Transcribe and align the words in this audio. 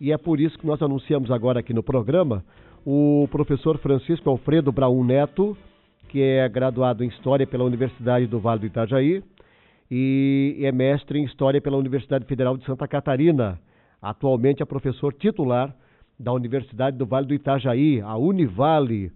e 0.00 0.12
é 0.12 0.18
por 0.18 0.40
isso 0.40 0.58
que 0.58 0.66
nós 0.66 0.80
anunciamos 0.82 1.30
agora 1.30 1.60
aqui 1.60 1.72
no 1.72 1.82
programa 1.82 2.44
o 2.84 3.26
professor 3.30 3.78
Francisco 3.78 4.30
Alfredo 4.30 4.70
Braun 4.70 5.02
Neto, 5.02 5.56
que 6.08 6.22
é 6.22 6.48
graduado 6.48 7.02
em 7.02 7.08
História 7.08 7.46
pela 7.46 7.64
Universidade 7.64 8.26
do 8.26 8.38
Vale 8.38 8.60
do 8.60 8.66
Itajaí 8.66 9.22
e 9.90 10.58
é 10.60 10.70
mestre 10.70 11.18
em 11.18 11.24
História 11.24 11.60
pela 11.60 11.76
Universidade 11.76 12.24
Federal 12.26 12.56
de 12.56 12.64
Santa 12.64 12.86
Catarina. 12.86 13.58
Atualmente 14.00 14.62
é 14.62 14.66
professor 14.66 15.12
titular 15.12 15.74
da 16.18 16.32
Universidade 16.32 16.96
do 16.96 17.06
Vale 17.06 17.26
do 17.26 17.34
Itajaí, 17.34 18.00
a 18.00 18.16
Univale, 18.16 19.10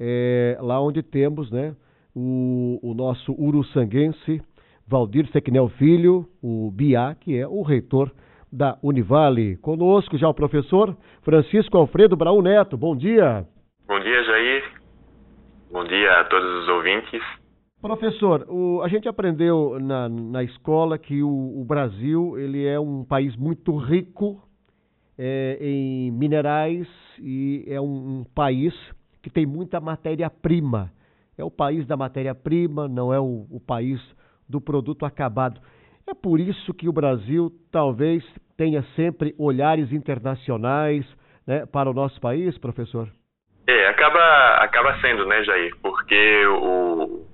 é, 0.00 0.58
lá 0.60 0.80
onde 0.80 1.02
temos 1.02 1.50
né, 1.50 1.76
o, 2.14 2.80
o 2.82 2.92
nosso 2.94 3.32
uruçanguense 3.32 4.42
Valdir 4.86 5.30
Sequinel 5.30 5.68
Filho, 5.68 6.28
o 6.42 6.70
BIA, 6.72 7.16
que 7.20 7.36
é 7.36 7.46
o 7.46 7.62
reitor 7.62 8.10
da 8.52 8.78
Univale. 8.82 9.56
Conosco 9.56 10.18
já 10.18 10.28
o 10.28 10.34
professor 10.34 10.94
Francisco 11.22 11.78
Alfredo 11.78 12.14
Braun 12.14 12.42
Neto. 12.42 12.76
Bom 12.76 12.94
dia. 12.94 13.46
Bom 13.88 13.98
dia, 13.98 14.24
Jair. 14.24 14.64
Bom 15.70 15.84
dia 15.84 16.20
a 16.20 16.24
todos 16.24 16.62
os 16.62 16.68
ouvintes. 16.68 17.22
Professor, 17.80 18.46
o, 18.48 18.82
a 18.82 18.88
gente 18.88 19.08
aprendeu 19.08 19.78
na, 19.80 20.08
na 20.08 20.44
escola 20.44 20.98
que 20.98 21.22
o, 21.22 21.60
o, 21.60 21.64
Brasil 21.64 22.38
ele 22.38 22.64
é 22.64 22.78
um 22.78 23.04
país 23.04 23.34
muito 23.36 23.76
rico 23.76 24.40
é, 25.18 25.58
em 25.60 26.12
minerais 26.12 26.86
e 27.18 27.64
é 27.66 27.80
um, 27.80 28.20
um 28.20 28.24
país 28.34 28.72
que 29.20 29.30
tem 29.30 29.46
muita 29.46 29.80
matéria-prima. 29.80 30.92
É 31.36 31.42
o 31.42 31.50
país 31.50 31.86
da 31.86 31.96
matéria-prima, 31.96 32.86
não 32.86 33.12
é 33.12 33.18
o, 33.18 33.46
o 33.50 33.58
país 33.58 34.00
do 34.48 34.60
produto 34.60 35.04
acabado. 35.04 35.60
É 36.08 36.14
por 36.14 36.40
isso 36.40 36.74
que 36.74 36.88
o 36.88 36.92
Brasil 36.92 37.50
talvez 37.70 38.24
tenha 38.56 38.82
sempre 38.96 39.34
olhares 39.38 39.92
internacionais 39.92 41.04
né, 41.46 41.66
para 41.66 41.90
o 41.90 41.94
nosso 41.94 42.20
país, 42.20 42.56
professor? 42.58 43.08
É, 43.66 43.88
acaba, 43.88 44.56
acaba 44.56 45.00
sendo, 45.00 45.24
né, 45.26 45.42
Jair? 45.44 45.74
Porque 45.80 46.46
o, 46.46 47.26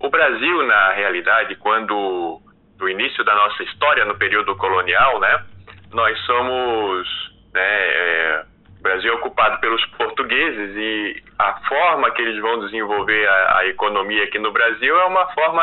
o 0.00 0.10
Brasil, 0.10 0.66
na 0.66 0.92
realidade, 0.92 1.56
quando 1.56 2.40
do 2.76 2.88
início 2.88 3.24
da 3.24 3.34
nossa 3.34 3.62
história 3.62 4.04
no 4.04 4.16
período 4.16 4.56
colonial, 4.56 5.20
né, 5.20 5.44
nós 5.92 6.18
somos, 6.26 7.08
né, 7.52 7.62
é, 7.62 8.44
o 8.78 8.82
Brasil 8.82 9.12
é 9.12 9.16
ocupado 9.16 9.60
pelos 9.60 9.84
portugueses 9.96 10.76
e 10.76 11.22
a 11.38 11.54
forma 11.68 12.10
que 12.10 12.22
eles 12.22 12.40
vão 12.40 12.60
desenvolver 12.60 13.26
a, 13.28 13.58
a 13.58 13.66
economia 13.66 14.24
aqui 14.24 14.38
no 14.38 14.52
Brasil 14.52 14.96
é 14.98 15.04
uma 15.04 15.26
forma, 15.32 15.62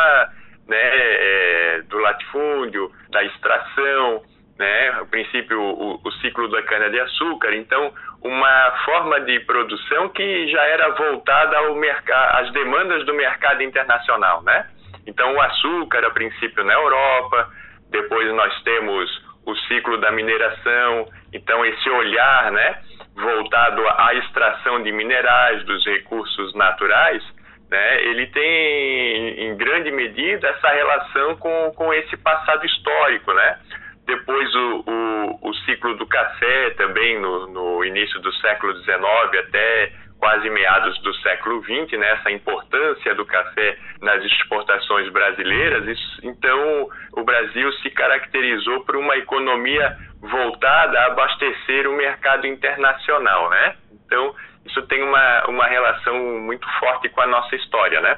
né, 0.68 0.78
é, 0.78 1.82
do 1.88 1.98
latifúndio, 1.98 2.92
da 3.10 3.24
extração, 3.24 4.24
né, 4.58 5.02
o 5.02 5.08
princípio, 5.08 5.60
o, 5.60 6.00
o 6.04 6.12
ciclo 6.22 6.48
da 6.50 6.62
cana 6.64 6.90
de 6.90 7.00
açúcar. 7.00 7.54
Então, 7.56 7.94
uma 8.22 8.72
forma 8.86 9.20
de 9.22 9.40
produção 9.42 10.10
que 10.10 10.48
já 10.52 10.64
era 10.64 10.90
voltada 10.90 11.58
ao 11.58 11.76
mercado, 11.76 12.38
às 12.38 12.52
demandas 12.54 13.06
do 13.06 13.14
mercado 13.14 13.64
internacional, 13.64 14.44
né? 14.44 14.68
Então 15.08 15.34
o 15.34 15.42
açúcar, 15.42 16.06
a 16.06 16.12
princípio 16.12 16.64
na 16.64 16.74
Europa, 16.74 17.50
depois 17.90 18.32
nós 18.34 18.62
temos 18.64 19.10
o 19.46 19.56
ciclo 19.68 19.98
da 19.98 20.12
mineração, 20.12 21.08
então 21.34 21.66
esse 21.66 21.90
olhar, 21.90 22.52
né, 22.52 22.80
voltado 23.16 23.82
à 23.88 24.14
extração 24.14 24.84
de 24.84 24.92
minerais, 24.92 25.66
dos 25.66 25.84
recursos 25.86 26.54
naturais, 26.54 27.24
né, 27.72 28.04
ele 28.04 28.28
tem 28.28 29.48
em 29.48 29.56
grande 29.56 29.92
medida 29.92 30.50
essa 30.50 30.70
relação 30.70 31.38
com, 31.38 31.72
com 31.76 31.94
esse 31.94 32.18
passado 32.18 32.66
histórico, 32.66 33.34
né? 33.34 33.60
depois 34.06 34.54
o, 34.54 34.84
o, 34.86 35.50
o, 35.50 35.54
ciclo 35.66 35.96
do 35.96 36.06
café 36.06 36.72
também 36.72 37.20
no, 37.20 37.48
no 37.48 37.86
início 37.86 38.20
do 38.20 38.34
século 38.34 38.74
XIX 38.76 39.02
até 39.48 39.94
quase 40.20 40.50
meados 40.52 41.02
do 41.02 41.14
século 41.16 41.64
XX, 41.64 41.98
né, 41.98 42.12
essa 42.12 42.30
importância 42.30 43.16
do 43.16 43.26
café 43.26 43.76
nas 44.02 44.24
exportações 44.24 45.10
brasileiras. 45.12 45.88
Isso, 45.88 46.20
então, 46.24 46.88
o 47.14 47.24
Brasil 47.24 47.72
se 47.74 47.90
caracterizou 47.90 48.86
por 48.86 48.98
uma 48.98 49.18
economia 49.18 49.98
voltada 50.22 51.00
a 51.00 51.06
abastecer 51.08 51.90
o 51.90 51.98
mercado 51.98 52.46
internacional, 52.46 53.50
né? 53.50 53.76
Então, 54.06 54.36
isso 54.66 54.82
tem 54.88 55.02
uma, 55.04 55.48
uma 55.48 55.68
relação 55.68 56.42
muito 56.42 56.68
forte 56.80 57.10
com 57.10 57.22
a 57.22 57.28
nossa 57.28 57.56
história, 57.56 58.02
né? 58.02 58.18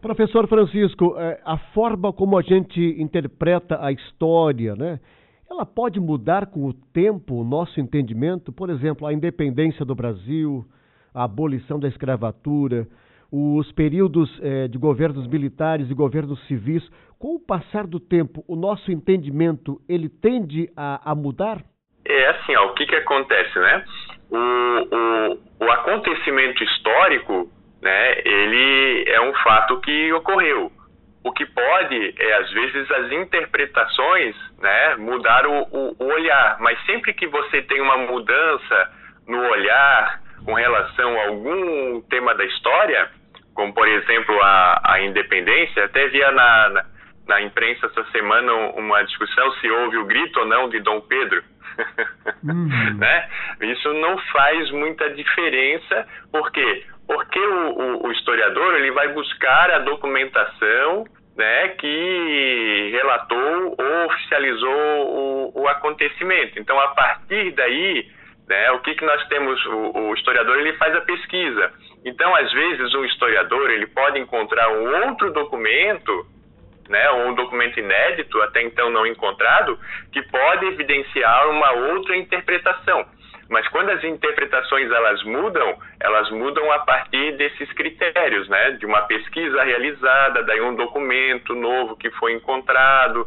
Professor 0.00 0.46
Francisco, 0.46 1.16
é, 1.18 1.40
a 1.44 1.58
forma 1.74 2.12
como 2.12 2.38
a 2.38 2.42
gente 2.42 2.80
interpreta 3.00 3.84
a 3.84 3.90
história, 3.90 4.76
né? 4.76 5.00
Ela 5.50 5.66
pode 5.66 5.98
mudar 5.98 6.46
com 6.46 6.66
o 6.66 6.74
tempo 6.74 7.40
o 7.40 7.44
nosso 7.44 7.80
entendimento? 7.80 8.52
Por 8.52 8.70
exemplo, 8.70 9.06
a 9.06 9.12
independência 9.12 9.84
do 9.84 9.94
Brasil, 9.94 10.64
a 11.12 11.24
abolição 11.24 11.80
da 11.80 11.88
escravatura, 11.88 12.86
os 13.32 13.72
períodos 13.72 14.30
eh, 14.42 14.68
de 14.68 14.78
governos 14.78 15.26
militares 15.26 15.90
e 15.90 15.94
governos 15.94 16.38
civis. 16.46 16.86
Com 17.18 17.34
o 17.34 17.40
passar 17.40 17.86
do 17.86 17.98
tempo, 17.98 18.44
o 18.46 18.54
nosso 18.54 18.92
entendimento 18.92 19.80
ele 19.88 20.08
tende 20.08 20.70
a, 20.76 21.10
a 21.10 21.14
mudar? 21.14 21.62
É 22.04 22.28
assim, 22.28 22.54
ó, 22.54 22.66
o 22.66 22.74
que, 22.74 22.86
que 22.86 22.94
acontece, 22.94 23.58
né? 23.58 23.84
O, 24.30 24.36
o, 24.36 25.66
o 25.66 25.70
acontecimento 25.70 26.62
histórico 26.62 27.50
né, 27.82 28.20
ele 28.24 29.04
é 29.08 29.20
um 29.20 29.32
fato 29.34 29.80
que 29.80 30.12
ocorreu. 30.12 30.72
O 31.24 31.32
que 31.32 31.44
pode 31.46 32.14
é, 32.18 32.32
às 32.34 32.50
vezes, 32.52 32.90
as 32.90 33.12
interpretações 33.12 34.36
né, 34.58 34.96
mudar 34.96 35.46
o, 35.46 35.62
o, 35.70 35.96
o 35.98 36.04
olhar, 36.04 36.56
mas 36.60 36.78
sempre 36.86 37.12
que 37.12 37.26
você 37.26 37.62
tem 37.62 37.80
uma 37.80 37.96
mudança 37.96 38.90
no 39.26 39.38
olhar 39.38 40.20
com 40.44 40.54
relação 40.54 41.20
a 41.20 41.26
algum 41.26 42.00
tema 42.02 42.34
da 42.34 42.44
história, 42.44 43.10
como 43.54 43.74
por 43.74 43.86
exemplo 43.86 44.40
a, 44.42 44.80
a 44.84 45.00
independência, 45.02 45.84
até 45.84 46.08
via 46.08 46.30
na, 46.30 46.68
na, 46.70 46.84
na, 47.26 47.42
imprensa 47.42 47.86
essa 47.86 48.04
semana 48.12 48.52
uma 48.52 49.02
discussão 49.02 49.52
se 49.54 49.68
houve 49.70 49.98
o 49.98 50.06
grito 50.06 50.40
ou 50.40 50.46
não 50.46 50.68
de 50.68 50.80
Dom 50.80 51.00
Pedro. 51.02 51.42
Uhum. 52.44 52.98
né? 52.98 53.28
Isso 53.60 53.92
não 53.94 54.18
faz 54.32 54.70
muita 54.70 55.10
diferença, 55.10 56.06
porque 56.30 56.84
porque 57.06 57.40
o, 57.40 57.70
o, 57.70 58.06
o 58.06 58.12
historiador 58.12 58.74
ele 58.74 58.90
vai 58.90 59.08
buscar 59.08 59.70
a 59.70 59.78
documentação 59.78 61.06
né, 61.38 61.68
que 61.68 62.90
relatou 62.92 63.76
ou 63.78 64.06
oficializou 64.06 64.70
o, 65.54 65.62
o, 65.62 65.68
acontecimento. 65.68 66.58
Então, 66.58 66.78
a 66.78 66.88
partir 66.88 67.52
daí, 67.52 68.06
né, 68.46 68.72
o 68.72 68.80
que, 68.80 68.94
que 68.94 69.04
nós 69.04 69.26
temos? 69.28 69.64
O, 69.66 69.98
o, 69.98 70.14
historiador 70.14 70.58
ele 70.58 70.72
faz 70.74 70.94
a 70.96 71.00
pesquisa. 71.00 71.72
Então, 72.04 72.34
às 72.34 72.52
vezes, 72.52 72.92
um 72.94 73.04
historiador 73.04 73.70
ele 73.70 73.86
pode 73.86 74.18
encontrar 74.18 74.68
um 74.68 75.06
outro 75.06 75.32
documento, 75.32 76.26
né, 76.90 77.08
ou 77.10 77.28
um 77.28 77.34
documento 77.34 77.78
inédito, 77.78 78.42
até 78.42 78.60
então 78.62 78.90
não 78.90 79.06
encontrado, 79.06 79.78
que 80.12 80.20
pode 80.22 80.66
evidenciar 80.66 81.48
uma 81.48 81.70
outra 81.70 82.16
interpretação. 82.16 83.06
Mas 83.48 83.66
quando 83.68 83.90
as 83.90 84.04
interpretações 84.04 84.90
elas 84.90 85.22
mudam, 85.24 85.78
elas 86.00 86.30
mudam 86.30 86.70
a 86.70 86.80
partir 86.80 87.36
desses 87.36 87.72
critérios, 87.72 88.46
né? 88.48 88.72
De 88.72 88.84
uma 88.84 89.02
pesquisa 89.02 89.62
realizada, 89.62 90.42
daí 90.42 90.60
um 90.60 90.74
documento 90.74 91.54
novo 91.54 91.96
que 91.96 92.10
foi 92.12 92.34
encontrado, 92.34 93.26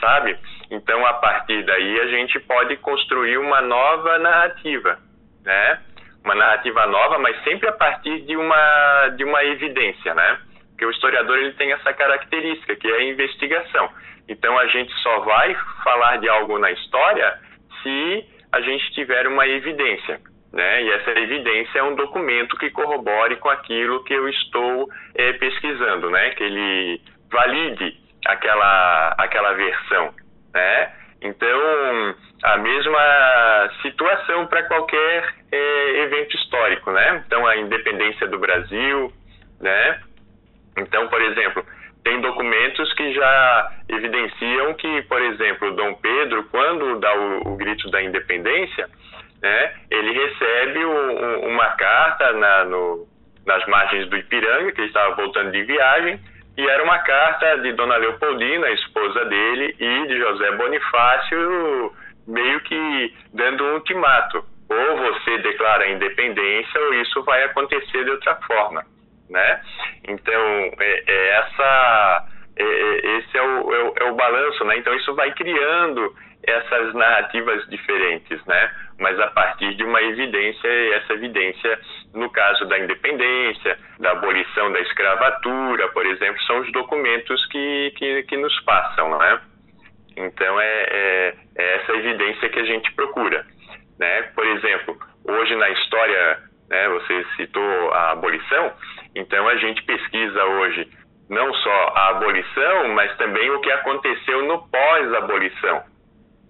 sabe? 0.00 0.36
Então, 0.70 1.06
a 1.06 1.14
partir 1.14 1.62
daí, 1.64 2.00
a 2.00 2.06
gente 2.08 2.40
pode 2.40 2.76
construir 2.78 3.38
uma 3.38 3.60
nova 3.60 4.18
narrativa, 4.18 4.98
né? 5.44 5.80
Uma 6.24 6.34
narrativa 6.34 6.86
nova, 6.86 7.18
mas 7.18 7.40
sempre 7.44 7.68
a 7.68 7.72
partir 7.72 8.22
de 8.22 8.36
uma, 8.36 9.08
de 9.16 9.24
uma 9.24 9.44
evidência, 9.44 10.14
né? 10.14 10.38
Porque 10.70 10.84
o 10.84 10.90
historiador 10.90 11.38
ele 11.38 11.52
tem 11.52 11.72
essa 11.72 11.92
característica, 11.92 12.74
que 12.74 12.90
é 12.90 12.96
a 12.96 13.04
investigação. 13.04 13.88
Então, 14.28 14.58
a 14.58 14.66
gente 14.66 14.92
só 15.02 15.20
vai 15.20 15.56
falar 15.84 16.16
de 16.16 16.28
algo 16.28 16.58
na 16.58 16.72
história 16.72 17.38
se 17.82 18.24
a 18.52 18.60
gente 18.60 18.92
tiver 18.92 19.26
uma 19.26 19.46
evidência. 19.46 20.20
Né? 20.52 20.82
E 20.82 20.90
essa 20.92 21.10
evidência 21.10 21.78
é 21.78 21.82
um 21.82 21.94
documento 21.94 22.56
que 22.56 22.70
corrobore 22.70 23.36
com 23.36 23.48
aquilo 23.48 24.02
que 24.02 24.12
eu 24.12 24.28
estou 24.28 24.88
é, 25.14 25.32
pesquisando, 25.34 26.10
né? 26.10 26.30
que 26.30 26.42
ele 26.42 27.00
valide 27.30 27.96
aquela, 28.26 29.14
aquela 29.18 29.52
versão. 29.52 30.12
Né? 30.52 30.92
Então, 31.22 32.16
a 32.42 32.56
mesma 32.56 33.70
situação 33.82 34.46
para 34.46 34.64
qualquer 34.64 35.34
é, 35.52 36.02
evento 36.02 36.36
histórico. 36.36 36.90
Né? 36.90 37.22
Então, 37.26 37.46
a 37.46 37.56
independência 37.56 38.26
do 38.26 38.38
Brasil. 38.38 39.12
Né? 39.60 40.00
Então, 40.78 41.06
por 41.08 41.22
exemplo, 41.22 41.64
tem 42.02 42.20
documentos 42.20 42.92
que 42.94 43.12
já 43.12 43.72
evidenciam 43.88 44.74
que, 44.74 45.02
por 45.02 45.20
exemplo, 45.20 45.72
Dom 45.72 45.94
Pedro, 45.94 46.44
quando 46.50 46.98
dá 46.98 47.14
o, 47.14 47.52
o 47.52 47.56
grito 47.56 47.90
da 47.90 48.02
independência, 48.02 48.88
né, 49.42 49.74
ele 49.90 50.12
recebe 50.12 50.84
um, 50.84 51.48
uma 51.48 51.68
carta 51.70 52.32
na, 52.32 52.64
no, 52.64 53.06
nas 53.46 53.66
margens 53.66 54.08
do 54.08 54.16
Ipiranga, 54.16 54.72
que 54.72 54.80
ele 54.80 54.88
estava 54.88 55.14
voltando 55.14 55.50
de 55.50 55.62
viagem, 55.62 56.20
e 56.56 56.68
era 56.68 56.82
uma 56.82 56.98
carta 56.98 57.58
de 57.58 57.72
Dona 57.72 57.96
Leopoldina, 57.96 58.70
esposa 58.70 59.24
dele, 59.26 59.74
e 59.78 60.06
de 60.06 60.18
José 60.18 60.50
Bonifácio, 60.52 61.92
meio 62.26 62.60
que 62.60 63.14
dando 63.32 63.64
um 63.64 63.74
ultimato. 63.74 64.44
Ou 64.68 64.96
você 64.98 65.38
declara 65.38 65.84
a 65.84 65.90
independência 65.90 66.80
ou 66.80 66.94
isso 66.94 67.22
vai 67.24 67.42
acontecer 67.44 68.04
de 68.04 68.10
outra 68.10 68.36
forma, 68.46 68.84
né? 69.30 69.62
Então, 70.08 70.42
é, 70.78 71.02
é 71.06 71.28
essa, 71.38 72.26
é, 72.56 72.62
é 72.64 73.18
esse 73.18 73.38
é 73.38 73.42
o, 73.42 73.74
é 73.74 73.82
o, 73.84 73.94
é 73.96 74.04
o 74.10 74.14
balanço, 74.14 74.64
né? 74.64 74.76
Então, 74.76 74.94
isso 74.94 75.14
vai 75.14 75.32
criando 75.32 76.14
essas 76.42 76.94
narrativas 76.94 77.66
diferentes, 77.68 78.44
né? 78.46 78.70
Mas 78.98 79.18
a 79.18 79.28
partir 79.28 79.74
de 79.74 79.84
uma 79.84 80.02
evidência, 80.02 80.68
e 80.68 80.92
essa 80.92 81.14
evidência, 81.14 81.78
no 82.14 82.30
caso 82.30 82.66
da 82.66 82.78
independência, 82.78 83.78
da 83.98 84.12
abolição 84.12 84.72
da 84.72 84.80
escravatura, 84.80 85.88
por 85.88 86.04
exemplo, 86.06 86.40
são 86.42 86.60
os 86.60 86.72
documentos 86.72 87.46
que, 87.46 87.92
que, 87.96 88.22
que 88.24 88.36
nos 88.36 88.58
passam, 88.60 89.18
né? 89.18 89.40
Então 90.16 90.60
é, 90.60 90.86
é, 90.90 91.34
é, 91.56 91.76
essa 91.76 91.92
evidência 91.92 92.48
que 92.48 92.58
a 92.58 92.64
gente 92.64 92.92
procura, 92.92 93.44
né? 93.98 94.22
Por 94.34 94.46
exemplo, 94.46 94.98
hoje 95.24 95.54
na 95.56 95.70
história, 95.70 96.38
né? 96.68 96.88
Você 96.88 97.24
citou 97.36 97.92
a 97.92 98.12
abolição, 98.12 98.72
então 99.14 99.48
a 99.48 99.56
gente 99.56 99.82
pesquisa 99.82 100.44
hoje 100.44 100.88
não 101.28 101.52
só 101.54 101.92
a 101.94 102.08
abolição, 102.08 102.88
mas 102.88 103.16
também 103.16 103.50
o 103.50 103.60
que 103.60 103.70
aconteceu 103.70 104.42
no 104.46 104.66
pós-abolição 104.68 105.90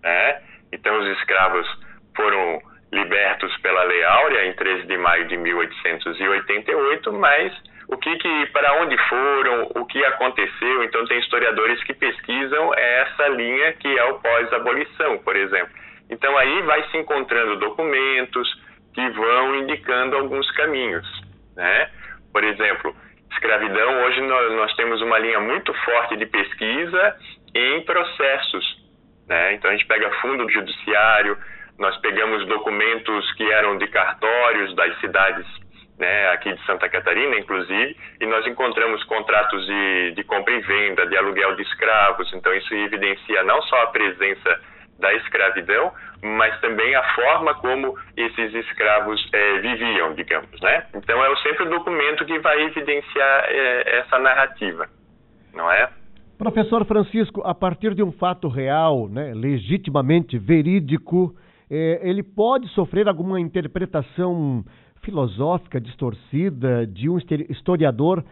né? 0.02 0.42
Então, 0.72 0.98
os 1.00 1.18
escravos 1.18 1.66
foram 2.16 2.60
libertos 2.92 3.56
pela 3.58 3.84
Lei 3.84 4.04
Áurea 4.04 4.46
em 4.46 4.52
13 4.54 4.86
de 4.86 4.96
maio 4.96 5.26
de 5.28 5.36
1888, 5.36 7.12
mas 7.12 7.52
o 7.88 7.96
que, 7.96 8.16
que 8.16 8.46
para 8.46 8.82
onde 8.82 8.96
foram, 9.08 9.70
o 9.76 9.86
que 9.86 10.04
aconteceu? 10.04 10.84
Então, 10.84 11.04
tem 11.06 11.18
historiadores 11.18 11.82
que 11.84 11.94
pesquisam 11.94 12.72
essa 12.74 13.28
linha 13.28 13.72
que 13.74 13.98
é 13.98 14.04
o 14.04 14.18
pós-abolição, 14.18 15.18
por 15.18 15.36
exemplo. 15.36 15.72
Então, 16.08 16.36
aí 16.36 16.62
vai 16.62 16.82
se 16.90 16.96
encontrando 16.96 17.56
documentos 17.56 18.48
que 18.94 19.08
vão 19.10 19.56
indicando 19.56 20.16
alguns 20.16 20.50
caminhos, 20.52 21.06
né? 21.54 21.90
Por 22.32 22.44
exemplo, 22.44 22.94
escravidão, 23.32 24.04
hoje 24.04 24.20
nós, 24.22 24.52
nós 24.52 24.74
temos 24.74 25.00
uma 25.02 25.18
linha 25.18 25.40
muito 25.40 25.72
forte 25.84 26.16
de 26.16 26.26
pesquisa 26.26 27.16
em 27.54 27.82
processos, 27.82 28.64
né? 29.28 29.54
Então 29.54 29.70
a 29.70 29.74
gente 29.74 29.86
pega 29.86 30.10
fundo 30.20 30.44
do 30.44 30.50
judiciário, 30.50 31.36
nós 31.78 31.96
pegamos 31.98 32.46
documentos 32.46 33.32
que 33.32 33.50
eram 33.50 33.78
de 33.78 33.86
cartórios 33.88 34.74
das 34.74 34.98
cidades 35.00 35.46
né, 36.00 36.30
aqui 36.30 36.52
de 36.52 36.64
Santa 36.64 36.88
Catarina, 36.88 37.36
inclusive, 37.36 37.94
e 38.20 38.26
nós 38.26 38.46
encontramos 38.46 39.04
contratos 39.04 39.64
de, 39.66 40.12
de 40.12 40.24
compra 40.24 40.54
e 40.54 40.60
venda, 40.60 41.06
de 41.06 41.16
aluguel 41.16 41.54
de 41.56 41.62
escravos. 41.62 42.32
Então, 42.32 42.52
isso 42.54 42.74
evidencia 42.74 43.44
não 43.44 43.60
só 43.62 43.82
a 43.82 43.86
presença 43.88 44.60
da 45.00 45.12
escravidão, 45.14 45.92
mas 46.22 46.58
também 46.60 46.94
a 46.94 47.02
forma 47.14 47.54
como 47.54 47.96
esses 48.16 48.54
escravos 48.54 49.28
é, 49.32 49.58
viviam, 49.58 50.14
digamos, 50.14 50.60
né? 50.60 50.86
Então, 50.94 51.24
é 51.24 51.36
sempre 51.36 51.64
o 51.64 51.70
documento 51.70 52.24
que 52.24 52.38
vai 52.38 52.62
evidenciar 52.62 53.44
é, 53.48 53.98
essa 54.00 54.18
narrativa, 54.18 54.86
não 55.54 55.70
é? 55.72 55.88
Professor 56.38 56.84
Francisco, 56.86 57.42
a 57.44 57.54
partir 57.54 57.94
de 57.94 58.02
um 58.02 58.12
fato 58.12 58.48
real, 58.48 59.08
né, 59.08 59.34
legitimamente 59.34 60.38
verídico, 60.38 61.34
eh, 61.70 62.00
ele 62.02 62.22
pode 62.22 62.66
sofrer 62.68 63.06
alguma 63.08 63.38
interpretação 63.38 64.64
filosófica 65.02 65.78
distorcida 65.78 66.86
de 66.86 67.10
um 67.10 67.18
historiador 67.50 68.24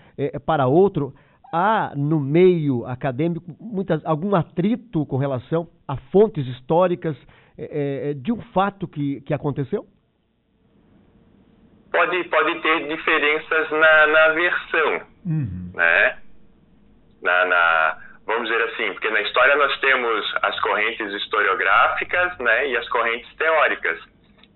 para 0.46 0.66
outro? 0.66 1.12
Há 1.52 1.92
no 1.96 2.20
meio 2.20 2.84
acadêmico 2.86 3.44
muitas, 3.60 4.04
algum 4.04 4.34
atrito 4.34 5.06
com 5.06 5.16
relação 5.16 5.68
a 5.86 5.96
fontes 6.12 6.46
históricas 6.46 7.16
eh, 7.56 8.14
de 8.14 8.32
um 8.32 8.40
fato 8.52 8.86
que, 8.86 9.20
que 9.22 9.32
aconteceu? 9.32 9.86
Pode, 11.90 12.24
pode 12.24 12.60
ter 12.60 12.88
diferenças 12.88 13.70
na, 13.70 14.06
na 14.06 14.28
versão, 14.28 15.00
uhum. 15.24 15.72
né? 15.74 16.18
na, 17.22 17.44
na, 17.46 17.96
vamos 18.26 18.48
dizer 18.48 18.62
assim, 18.64 18.92
porque 18.92 19.10
na 19.10 19.20
história 19.22 19.56
nós 19.56 19.78
temos 19.80 20.34
as 20.42 20.60
correntes 20.60 21.12
historiográficas 21.12 22.38
né, 22.38 22.68
e 22.68 22.76
as 22.76 22.88
correntes 22.88 23.32
teóricas. 23.36 23.98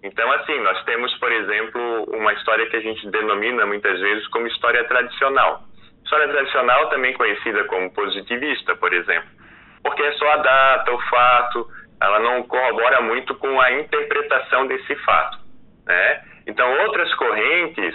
Então, 0.02 0.30
assim, 0.32 0.58
nós 0.60 0.82
temos, 0.84 1.14
por 1.18 1.30
exemplo, 1.30 2.04
uma 2.12 2.32
história 2.32 2.68
que 2.68 2.76
a 2.76 2.80
gente 2.80 3.08
denomina 3.10 3.64
muitas 3.66 4.00
vezes 4.00 4.26
como 4.28 4.48
história 4.48 4.84
tradicional. 4.84 5.62
História 6.12 6.28
tradicional 6.28 6.90
também 6.90 7.14
conhecida 7.14 7.64
como 7.64 7.90
positivista, 7.90 8.76
por 8.76 8.92
exemplo, 8.92 9.30
porque 9.82 10.02
é 10.02 10.12
só 10.12 10.30
a 10.32 10.36
data, 10.36 10.92
o 10.92 11.00
fato, 11.08 11.66
ela 11.98 12.18
não 12.18 12.42
corrobora 12.42 13.00
muito 13.00 13.34
com 13.36 13.58
a 13.58 13.72
interpretação 13.80 14.66
desse 14.66 14.94
fato, 14.96 15.38
né? 15.86 16.22
Então, 16.46 16.70
outras 16.82 17.14
correntes, 17.14 17.94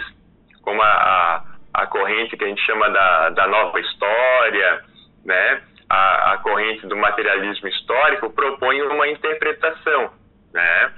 como 0.62 0.82
a, 0.82 1.44
a 1.72 1.86
corrente 1.86 2.36
que 2.36 2.42
a 2.42 2.48
gente 2.48 2.60
chama 2.66 2.90
da, 2.90 3.30
da 3.30 3.46
nova 3.46 3.78
história, 3.78 4.82
né? 5.24 5.62
A, 5.88 6.32
a, 6.32 6.38
corrente 6.38 6.88
do 6.88 6.96
materialismo 6.96 7.68
histórico 7.68 8.30
propõe 8.30 8.82
uma 8.82 9.06
interpretação, 9.06 10.10
né? 10.52 10.92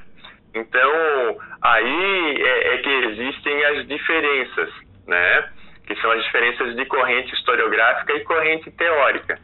Então, 0.55 1.39
aí 1.61 2.43
é, 2.43 2.75
é, 2.75 2.79
que 2.79 2.89
existem 2.89 3.65
as 3.67 3.87
diferenças, 3.87 4.71
né? 5.07 5.60
Que 5.91 6.01
são 6.01 6.13
as 6.13 6.23
diferenças 6.23 6.77
de 6.77 6.85
corrente 6.85 7.35
historiográfica 7.35 8.13
e 8.13 8.21
corrente 8.21 8.71
teórica. 8.71 9.37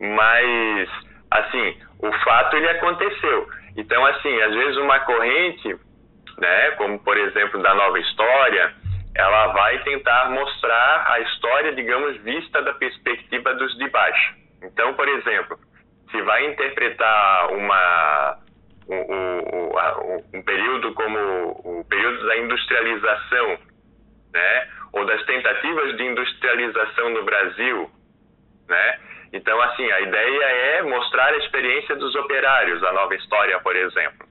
Mas, 0.00 0.88
assim, 1.30 1.76
o 1.98 2.10
fato 2.24 2.56
ele 2.56 2.70
aconteceu. 2.70 3.46
Então, 3.76 4.02
assim, 4.06 4.40
às 4.40 4.54
vezes 4.54 4.78
uma 4.78 5.00
corrente, 5.00 5.76
né? 6.38 6.70
Como, 6.78 6.98
por 7.00 7.18
exemplo, 7.18 7.60
da 7.60 7.74
nova 7.74 7.98
história, 7.98 8.72
ela 9.14 9.48
vai 9.48 9.78
tentar 9.82 10.30
mostrar 10.30 11.04
a 11.06 11.20
história, 11.20 11.74
digamos, 11.74 12.16
vista 12.22 12.62
da 12.62 12.72
perspectiva 12.72 13.54
dos 13.54 13.76
de 13.76 13.86
baixo. 13.90 14.34
Então, 14.62 14.94
por 14.94 15.06
exemplo, 15.06 15.58
se 16.10 16.22
vai 16.22 16.46
interpretar 16.46 17.52
uma 17.52 18.38
um, 18.88 18.96
um, 18.96 20.38
um 20.38 20.42
período 20.42 20.94
como 20.94 21.18
o 21.18 21.84
período 21.84 22.26
da 22.26 22.38
industrialização, 22.38 23.58
né, 24.32 24.68
ou 24.94 25.04
das 25.04 25.24
tentativas 25.24 25.96
de 25.96 26.04
industrialização 26.04 27.10
no 27.10 27.24
Brasil, 27.24 27.90
né? 28.68 29.00
Então, 29.32 29.60
assim, 29.62 29.90
a 29.90 30.00
ideia 30.00 30.44
é 30.44 30.82
mostrar 30.82 31.26
a 31.26 31.36
experiência 31.38 31.96
dos 31.96 32.14
operários, 32.14 32.82
a 32.84 32.92
nova 32.92 33.14
história, 33.16 33.58
por 33.60 33.74
exemplo, 33.74 34.26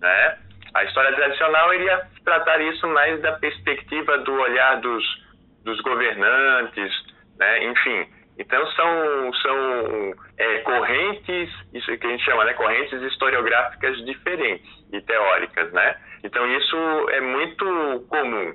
né? 0.00 0.38
A 0.74 0.84
história 0.84 1.14
tradicional 1.14 1.72
iria 1.72 2.02
tratar 2.24 2.60
isso 2.60 2.86
mais 2.88 3.20
da 3.22 3.32
perspectiva 3.32 4.18
do 4.18 4.32
olhar 4.34 4.80
dos, 4.80 5.04
dos 5.62 5.80
governantes, 5.80 6.92
né? 7.38 7.64
enfim. 7.64 8.06
Então 8.36 8.66
são, 8.72 9.32
são 9.34 10.14
é, 10.36 10.58
correntes, 10.58 11.48
isso 11.72 11.96
que 11.96 12.06
a 12.06 12.10
gente 12.10 12.24
chama, 12.24 12.44
né? 12.44 12.54
correntes 12.54 13.00
historiográficas 13.02 14.04
diferentes 14.04 14.68
e 14.92 15.00
teóricas, 15.00 15.72
né? 15.72 15.96
Então 16.24 16.44
isso 16.56 16.76
é 17.10 17.20
muito 17.20 18.06
comum, 18.08 18.52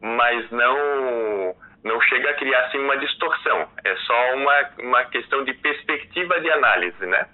mas 0.00 0.50
não 0.50 1.54
não 1.84 2.00
chega 2.02 2.30
a 2.30 2.34
criar 2.34 2.66
assim 2.66 2.78
uma 2.78 2.98
distorção. 2.98 3.68
É 3.84 3.94
só 3.96 4.34
uma, 4.34 4.70
uma 4.80 5.04
questão 5.04 5.44
de 5.44 5.54
perspectiva 5.54 6.40
de 6.40 6.50
análise, 6.50 7.06
né? 7.06 7.26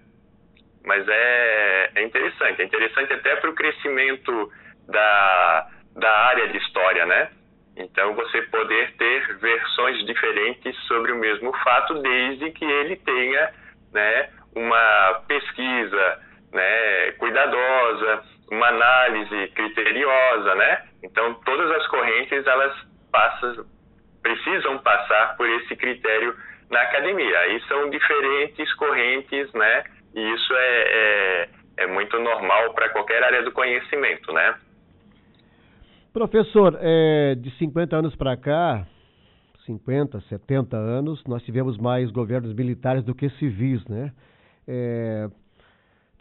Mas 0.85 1.06
é, 1.09 1.90
é 1.94 2.02
interessante, 2.02 2.61
é 2.61 2.64
interessante 2.64 3.12
até 3.12 3.37
para 3.37 3.50
o 3.50 3.54
crescimento 3.54 4.52
da, 4.87 5.68
da 5.97 6.11
área 6.26 6.49
de 6.49 6.59
história, 6.59 7.06
né? 7.06 7.30
Então, 7.76 8.14
você 8.14 8.42
poder 8.42 8.92
ter 8.97 9.38
versões 9.38 10.04
diferentes 10.06 10.76
sobre 10.87 11.11
o 11.11 11.18
mesmo 11.18 11.52
fato, 11.64 11.94
desde 11.94 12.50
que 12.52 12.64
ele 12.64 12.97
tenha 12.97 13.52
né, 13.92 14.30
uma 14.54 15.23
pesquisa 15.26 16.21
né, 16.52 17.12
cuidadosa, 17.18 18.23
uma 18.52 18.68
análise 18.68 19.49
criteriosa, 19.49 20.54
né? 20.54 20.83
Então, 21.04 21.34
todas 21.44 21.70
as 21.70 21.87
correntes, 21.88 22.46
elas 22.46 22.75
passam, 23.12 23.66
precisam 24.23 24.78
passar 24.78 25.37
por 25.37 25.46
esse 25.49 25.76
critério 25.76 26.34
na 26.70 26.80
academia. 26.80 27.38
Aí 27.40 27.61
são 27.68 27.90
diferentes 27.90 28.73
correntes, 28.75 29.52
né? 29.52 29.84
E 30.14 30.34
isso 30.34 30.54
é, 30.54 30.82
é, 30.87 31.49
é 31.84 31.87
muito 31.87 32.18
normal 32.18 32.73
para 32.73 32.88
qualquer 32.88 33.23
área 33.23 33.42
do 33.42 33.52
conhecimento, 33.52 34.32
né? 34.32 34.54
Professor, 36.12 36.78
é, 36.80 37.34
de 37.34 37.50
50 37.58 37.96
anos 37.96 38.16
para 38.16 38.37
cá, 38.37 38.87
50, 39.66 40.20
70 40.23 40.76
anos, 40.76 41.23
nós 41.26 41.42
tivemos 41.42 41.76
mais 41.76 42.11
governos 42.11 42.54
militares 42.54 43.04
do 43.04 43.14
que 43.14 43.28
civis, 43.30 43.84
né? 43.87 44.11
É, 44.66 45.28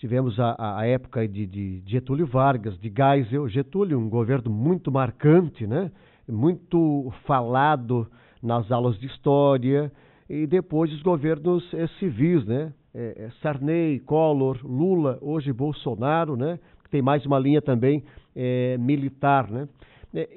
tivemos 0.03 0.37
a, 0.37 0.79
a 0.79 0.85
época 0.85 1.25
de, 1.25 1.47
de, 1.47 1.81
Getúlio 1.87 2.27
Vargas, 2.27 2.77
de 2.77 2.91
Geisel. 2.93 3.47
Getúlio, 3.47 3.97
um 3.97 4.09
governo 4.09 4.51
muito 4.51 4.91
marcante, 4.91 5.65
né? 5.65 5.89
Muito 6.27 7.09
falado 7.25 8.05
nas 8.41 8.69
aulas 8.69 8.99
de 8.99 9.05
história. 9.05 9.89
E 10.29 10.45
depois 10.45 10.91
os 10.91 11.01
governos 11.01 11.73
é, 11.73 11.87
civis, 11.99 12.45
né? 12.45 12.73
é, 12.93 13.29
Sarney, 13.41 14.01
Collor, 14.01 14.59
Lula, 14.61 15.17
hoje 15.21 15.53
Bolsonaro, 15.53 16.35
né? 16.35 16.59
Tem 16.91 17.01
mais 17.01 17.25
uma 17.25 17.39
linha 17.39 17.61
também 17.61 18.03
é, 18.35 18.77
militar, 18.77 19.49
né? 19.49 19.69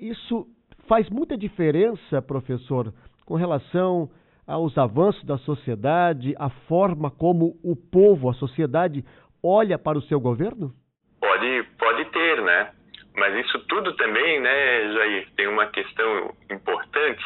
Isso 0.01 0.47
faz 0.87 1.11
muita 1.11 1.37
diferença, 1.37 2.23
professor, 2.23 2.95
com 3.25 3.35
relação 3.35 4.09
aos 4.47 4.79
avanços 4.79 5.25
da 5.25 5.37
sociedade, 5.39 6.37
a 6.39 6.49
forma 6.49 7.11
como 7.11 7.57
o 7.65 7.75
povo, 7.75 8.31
a 8.31 8.35
sociedade, 8.35 9.05
olha 9.47 9.79
para 9.79 9.99
o 9.99 10.03
seu 10.03 10.21
governo? 10.21 10.73
Pode, 11.21 11.63
pode 11.79 12.05
ter, 12.07 12.43
né? 12.43 12.71
Mas 13.17 13.35
isso 13.47 13.59
tudo 13.67 13.95
também, 13.95 14.41
né, 14.41 14.93
Jair, 14.93 15.29
tem 15.37 15.47
uma 15.49 15.67
questão 15.67 16.35
importante, 16.51 17.25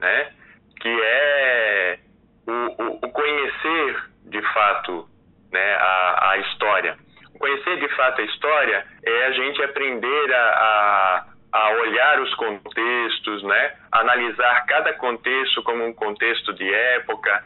né? 0.00 0.32
Que 0.80 0.88
é 0.88 1.98
o, 2.46 2.82
o, 2.82 2.98
o 3.02 3.12
conhecer 3.12 4.04
de 4.26 4.42
fato 4.52 5.08
né, 5.52 5.74
a, 5.74 6.30
a 6.30 6.38
história. 6.38 6.96
Conhecer 7.38 7.78
de 7.78 7.88
fato 7.94 8.20
a 8.20 8.24
história 8.24 8.84
é 9.04 9.26
a 9.26 9.30
gente 9.32 9.62
aprender 9.62 10.34
a, 10.34 11.24
a, 11.52 11.58
a 11.60 11.70
olhar 11.70 12.20
os 12.20 12.34
contextos, 12.34 13.42
né, 13.44 13.74
analisar 13.92 14.66
cada 14.66 14.92
contexto 14.94 15.62
como 15.62 15.84
um 15.84 15.94
contexto 15.94 16.52
de 16.54 16.72
época, 16.72 17.44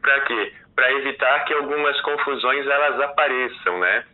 para 0.00 0.20
quê? 0.22 0.52
Para 0.74 0.92
evitar 0.92 1.44
que 1.44 1.54
algumas 1.54 2.00
confusões 2.00 2.66
elas 2.66 3.00
apareçam, 3.00 3.78
né? 3.78 4.04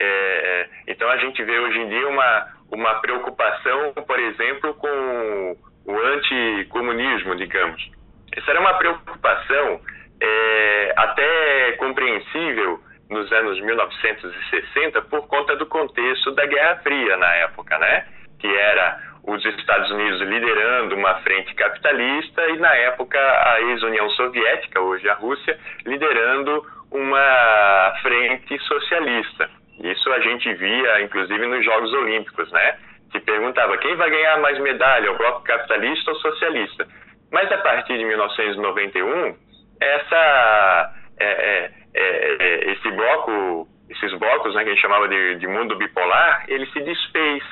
É, 0.00 0.68
então 0.86 1.08
a 1.08 1.16
gente 1.18 1.42
vê 1.42 1.58
hoje 1.58 1.78
em 1.78 1.88
dia 1.88 2.08
uma, 2.08 2.46
uma 2.70 2.94
preocupação, 3.00 3.92
por 3.94 4.18
exemplo, 4.18 4.74
com 4.74 5.56
o 5.86 5.98
anticomunismo, 5.98 7.36
digamos. 7.36 7.90
Essa 8.36 8.50
era 8.50 8.60
uma 8.60 8.74
preocupação 8.74 9.80
é, 10.20 10.94
até 10.96 11.72
compreensível 11.72 12.80
nos 13.08 13.32
anos 13.32 13.60
1960 13.60 15.02
por 15.02 15.26
conta 15.26 15.56
do 15.56 15.66
contexto 15.66 16.30
da 16.32 16.44
Guerra 16.46 16.76
Fria 16.82 17.16
na 17.16 17.34
época, 17.36 17.78
né? 17.78 18.06
Que 18.38 18.46
era 18.46 19.00
os 19.28 19.44
Estados 19.44 19.90
Unidos 19.90 20.20
liderando 20.22 20.94
uma 20.94 21.14
frente 21.16 21.54
capitalista 21.54 22.46
e 22.48 22.58
na 22.58 22.74
época 22.74 23.18
a 23.18 23.60
ex-União 23.60 24.08
Soviética, 24.10 24.80
hoje 24.80 25.08
a 25.08 25.14
Rússia, 25.14 25.58
liderando 25.84 26.64
uma 26.90 27.94
frente 28.02 28.58
socialista. 28.60 29.50
Isso 29.80 30.10
a 30.12 30.20
gente 30.20 30.52
via 30.54 31.02
inclusive 31.02 31.46
nos 31.46 31.64
Jogos 31.64 31.92
Olímpicos, 31.92 32.50
né? 32.52 32.78
Se 33.12 33.20
perguntava 33.20 33.76
quem 33.78 33.94
vai 33.96 34.10
ganhar 34.10 34.38
mais 34.38 34.58
medalha, 34.58 35.12
o 35.12 35.18
bloco 35.18 35.42
capitalista 35.42 36.10
ou 36.10 36.16
socialista. 36.16 36.86
Mas 37.30 37.50
a 37.52 37.58
partir 37.58 37.98
de 37.98 38.04
1991 38.04 39.36
essa, 39.80 40.92
é, 41.20 41.24
é, 41.24 41.70
é, 41.94 42.36
é, 42.40 42.72
esse 42.72 42.90
bloco, 42.90 43.68
esses 43.88 44.12
blocos 44.18 44.54
né, 44.54 44.62
que 44.62 44.70
a 44.70 44.72
gente 44.72 44.82
chamava 44.82 45.08
de, 45.08 45.36
de 45.36 45.46
mundo 45.46 45.76
bipolar, 45.76 46.44
ele 46.48 46.66
se 46.66 46.80
desfez. 46.80 47.42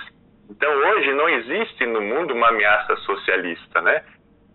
Hoje 0.86 1.12
não 1.14 1.28
existe 1.28 1.84
no 1.86 2.00
mundo 2.00 2.32
uma 2.34 2.48
ameaça 2.48 2.96
socialista, 2.98 3.80
né? 3.80 4.02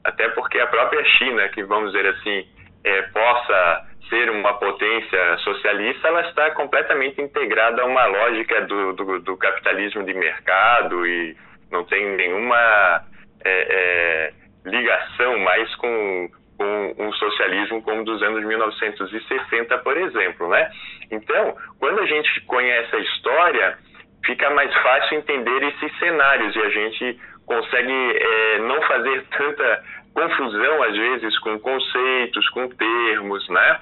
Até 0.03 0.29
porque 0.29 0.59
a 0.59 0.67
própria 0.67 1.03
China, 1.03 1.49
que 1.49 1.63
vamos 1.63 1.91
dizer 1.91 2.07
assim, 2.07 2.47
é, 2.83 3.01
possa 3.03 3.87
ser 4.09 4.29
uma 4.29 4.53
potência 4.53 5.37
socialista, 5.39 6.07
ela 6.07 6.21
está 6.21 6.51
completamente 6.51 7.21
integrada 7.21 7.81
a 7.81 7.85
uma 7.85 8.05
lógica 8.05 8.61
do, 8.61 8.93
do, 8.93 9.19
do 9.19 9.37
capitalismo 9.37 10.03
de 10.03 10.13
mercado 10.13 11.05
e 11.05 11.35
não 11.71 11.83
tem 11.85 12.15
nenhuma 12.15 13.03
é, 13.43 13.51
é, 13.69 14.33
ligação 14.65 15.37
mais 15.39 15.73
com 15.75 16.29
com 16.61 16.93
um 16.99 17.11
socialismo 17.13 17.81
como 17.81 18.03
dos 18.03 18.21
anos 18.21 18.45
1960, 18.45 19.79
por 19.79 19.97
exemplo, 19.97 20.47
né? 20.47 20.69
Então, 21.09 21.57
quando 21.79 21.99
a 21.99 22.05
gente 22.05 22.39
conhece 22.41 22.95
a 22.95 22.99
história, 22.99 23.79
fica 24.25 24.49
mais 24.51 24.73
fácil 24.81 25.17
entender 25.17 25.63
esses 25.63 25.99
cenários 25.99 26.55
e 26.55 26.59
a 26.59 26.69
gente 26.69 27.19
consegue 27.45 28.17
é, 28.17 28.59
não 28.59 28.81
fazer 28.83 29.25
tanta 29.37 29.83
confusão 30.13 30.83
às 30.83 30.95
vezes 30.95 31.39
com 31.39 31.59
conceitos, 31.59 32.49
com 32.49 32.67
termos, 32.69 33.47
né? 33.49 33.79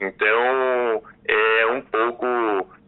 Então, 0.00 1.02
é 1.26 1.66
um 1.66 1.80
pouco 1.80 2.26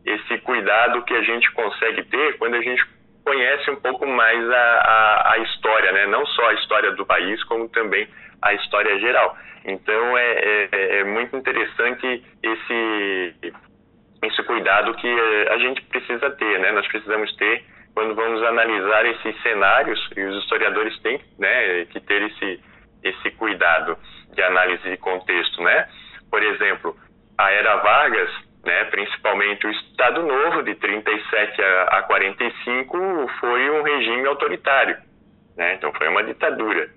esse 0.05 0.39
cuidado 0.39 1.03
que 1.03 1.15
a 1.15 1.23
gente 1.23 1.51
consegue 1.53 2.05
ter 2.05 2.39
quando 2.39 2.55
a 2.55 2.63
gente 2.63 2.85
conhece 3.25 3.71
um 3.71 3.77
pouco 3.77 4.07
mais 4.07 4.51
a, 4.51 4.55
a, 4.55 5.33
a 5.33 5.39
história, 5.39 5.93
né? 5.93 6.07
Não 6.07 6.25
só 6.27 6.49
a 6.49 6.55
história 6.55 6.93
do 6.93 7.05
país, 7.05 7.43
como 7.45 7.69
também 7.69 8.09
a 8.41 8.55
história 8.55 8.99
geral. 9.01 9.37
Então 9.65 10.17
é, 10.17 10.69
é, 10.73 10.99
é 11.01 11.05
muito 11.05 11.37
interessante 11.37 12.23
esse, 12.43 13.35
esse 14.23 14.43
cuidado 14.45 14.95
que 14.95 15.21
a 15.51 15.59
gente 15.59 15.83
precisa 15.83 16.31
ter, 16.31 16.59
né? 16.61 16.73
Nós 16.73 16.87
precisamos 16.89 17.35
ter 17.37 17.65
quando 17.95 18.15
vamos 18.15 18.43
analisar 18.43 19.07
esses 19.07 19.43
cenários 19.43 19.99
e 20.15 20.23
os 20.23 20.43
historiadores 20.43 20.99
têm, 21.01 21.19
né, 21.39 21.87
que 21.87 21.99
ter 22.01 22.23
esse 22.23 22.61
esse 23.03 23.31
cuidado 23.33 23.97
de 24.35 24.43
análise 24.43 24.83
de 24.83 24.97
contexto, 24.97 25.63
né? 25.63 25.89
Por 26.31 26.43
exemplo, 26.43 26.97
a 27.39 27.51
era 27.53 27.77
Vargas, 27.77 28.31
né, 28.65 28.85
principalmente 28.87 29.67
o 29.67 29.71
Estado 29.71 30.23
Novo 30.23 30.63
de 30.63 30.75
37 30.75 31.63
a, 31.63 31.83
a 31.85 32.03
45 32.03 33.29
foi 33.39 33.71
um 33.71 33.83
regime 33.83 34.27
autoritário, 34.27 34.97
né? 35.57 35.75
Então 35.75 35.93
foi 35.93 36.09
uma 36.09 36.25
ditadura, 36.25 36.91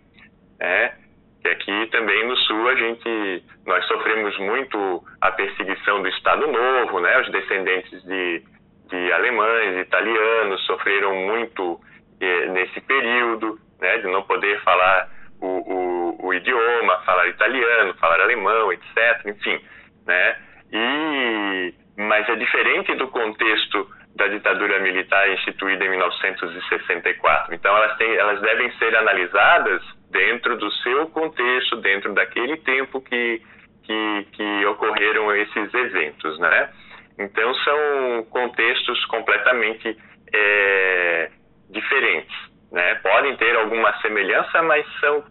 né? 0.60 0.94
Que 1.42 1.48
aqui 1.48 1.88
também 1.92 2.28
no 2.28 2.36
sul 2.38 2.68
a 2.68 2.76
gente 2.76 3.44
nós 3.66 3.86
sofremos 3.86 4.38
muito 4.40 5.04
a 5.22 5.32
perseguição 5.32 6.02
do 6.02 6.10
Estado 6.10 6.48
Novo, 6.48 7.00
né? 7.00 7.22
Os 7.22 7.32
descendentes 7.32 8.04
de, 8.04 8.44
de 8.90 9.12
alemães, 9.14 9.78
italianos 9.86 10.66
sofreram 10.66 11.16
muito 11.16 11.80
eh, 12.20 12.46
nesse 12.48 12.82
período, 12.82 13.58
né? 13.80 14.00
De 14.00 14.08
não 14.08 14.24
poder 14.24 14.60
falar 14.62 15.10
o, 15.42 15.48
o, 15.48 16.28
o, 16.28 16.34
idioma, 16.34 17.00
falar 17.06 17.28
italiano, 17.28 17.94
falar 17.96 18.20
alemão, 18.20 18.74
etc. 18.74 19.26
Enfim, 19.26 19.60
né? 20.06 20.36
E 20.72 21.74
mas 21.98 22.28
é 22.30 22.36
diferente 22.36 22.96
do 22.96 23.08
contexto 23.10 23.88
da 24.16 24.28
ditadura 24.28 24.80
militar 24.80 25.30
instituída 25.32 25.86
em 25.86 25.90
1964. 25.90 27.54
Então 27.54 27.76
elas 27.76 27.98
têm, 27.98 28.14
elas 28.16 28.42
devem 28.42 28.72
ser 28.78 28.96
analisadas 28.96 29.82
dentro 30.12 30.58
do 30.58 30.72
seu 30.72 31.08
contexto, 31.08 31.78
dentro 31.78 32.14
daquele 32.14 32.58
tempo 32.58 33.02
que, 33.02 33.42
que, 33.84 34.28
que 34.32 34.66
ocorreram 34.66 35.36
esses 35.36 35.74
eventos, 35.74 36.40
né? 36.40 36.70
Então 37.18 37.54
são 37.56 38.24
contextos 38.30 39.06
completamente 39.06 39.98
é, 40.34 41.32
diferentes, 41.70 42.36
né? 42.72 42.96
Podem 42.96 43.36
ter 43.38 43.56
alguma 43.58 43.94
semelhança, 44.02 44.62
mas 44.64 44.86
são 45.00 45.24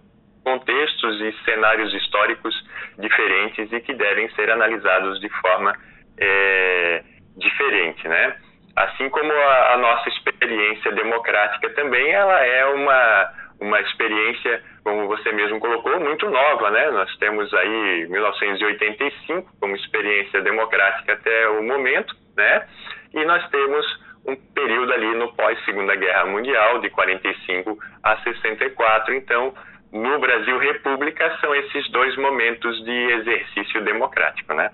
contextos 0.45 1.21
e 1.21 1.33
cenários 1.45 1.93
históricos 1.95 2.55
diferentes 2.99 3.73
e 3.73 3.81
que 3.81 3.95
devem 3.95 4.29
ser 4.31 4.51
analisados 4.51 5.21
de 5.21 5.29
forma 5.41 5.75
é, 6.19 7.03
diferente, 7.37 8.07
né? 8.07 8.37
Assim 8.77 9.09
como 9.11 9.33
a, 9.33 9.75
a 9.75 9.77
nossa 9.79 10.09
experiência 10.09 10.93
democrática 10.93 11.69
também, 11.71 12.13
ela 12.13 12.41
é 12.45 12.65
uma 12.67 13.33
uma 13.61 13.81
experiência, 13.81 14.63
como 14.85 15.07
você 15.09 15.33
mesmo 15.33 15.59
colocou, 15.59 15.99
muito 16.01 16.29
nova, 16.31 16.71
né? 16.71 16.91
Nós 16.91 17.15
temos 17.19 17.53
aí 17.55 18.07
1985 18.09 19.57
como 19.61 19.75
experiência 19.77 20.41
democrática 20.43 21.15
até 21.15 21.49
o 21.49 21.63
momento, 21.63 22.15
né? 22.37 22.67
E 23.15 23.25
nós 23.25 23.49
temos 23.51 23.85
um 24.27 24.37
período 24.55 24.93
ali 24.93 25.15
no 25.17 25.33
pós 25.33 25.59
Segunda 25.65 25.95
Guerra 25.97 26.27
Mundial 26.27 26.81
de 26.81 26.91
45 26.91 27.79
a 28.03 28.17
64. 28.19 29.15
Então, 29.15 29.55
no 29.93 30.19
Brasil 30.21 30.59
República 30.59 31.37
são 31.41 31.55
esses 31.55 31.91
dois 31.91 32.17
momentos 32.17 32.85
de 32.85 32.91
exercício 32.91 33.83
democrático, 33.85 34.53
né? 34.55 34.71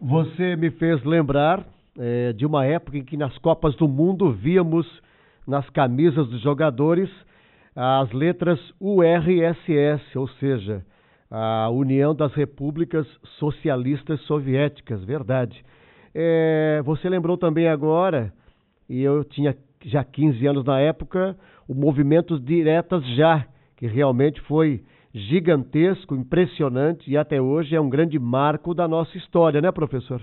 Você 0.00 0.54
me 0.54 0.70
fez 0.70 1.02
lembrar 1.04 1.64
é, 1.98 2.32
de 2.32 2.46
uma 2.46 2.64
época 2.64 2.96
em 2.96 3.04
que 3.04 3.16
nas 3.16 3.36
Copas 3.38 3.74
do 3.74 3.88
Mundo 3.88 4.30
víamos 4.30 4.86
nas 5.46 5.68
camisas 5.70 6.28
dos 6.28 6.40
jogadores 6.40 7.10
as 7.80 8.10
letras 8.10 8.58
URSS, 8.80 10.18
ou 10.18 10.26
seja, 10.40 10.84
a 11.30 11.70
União 11.70 12.12
das 12.12 12.34
Repúblicas 12.34 13.06
Socialistas 13.38 14.20
Soviéticas, 14.22 15.04
verdade. 15.04 15.64
É, 16.12 16.82
você 16.84 17.08
lembrou 17.08 17.38
também 17.38 17.68
agora, 17.68 18.32
e 18.88 19.00
eu 19.00 19.22
tinha 19.22 19.56
já 19.84 20.02
15 20.02 20.44
anos 20.44 20.64
na 20.64 20.80
época, 20.80 21.38
o 21.68 21.74
movimento 21.74 22.40
Diretas 22.40 23.06
Já, 23.14 23.46
que 23.76 23.86
realmente 23.86 24.40
foi 24.40 24.82
gigantesco, 25.14 26.16
impressionante 26.16 27.08
e 27.08 27.16
até 27.16 27.40
hoje 27.40 27.76
é 27.76 27.80
um 27.80 27.88
grande 27.88 28.18
marco 28.18 28.74
da 28.74 28.88
nossa 28.88 29.16
história, 29.16 29.60
né, 29.60 29.70
professor? 29.70 30.20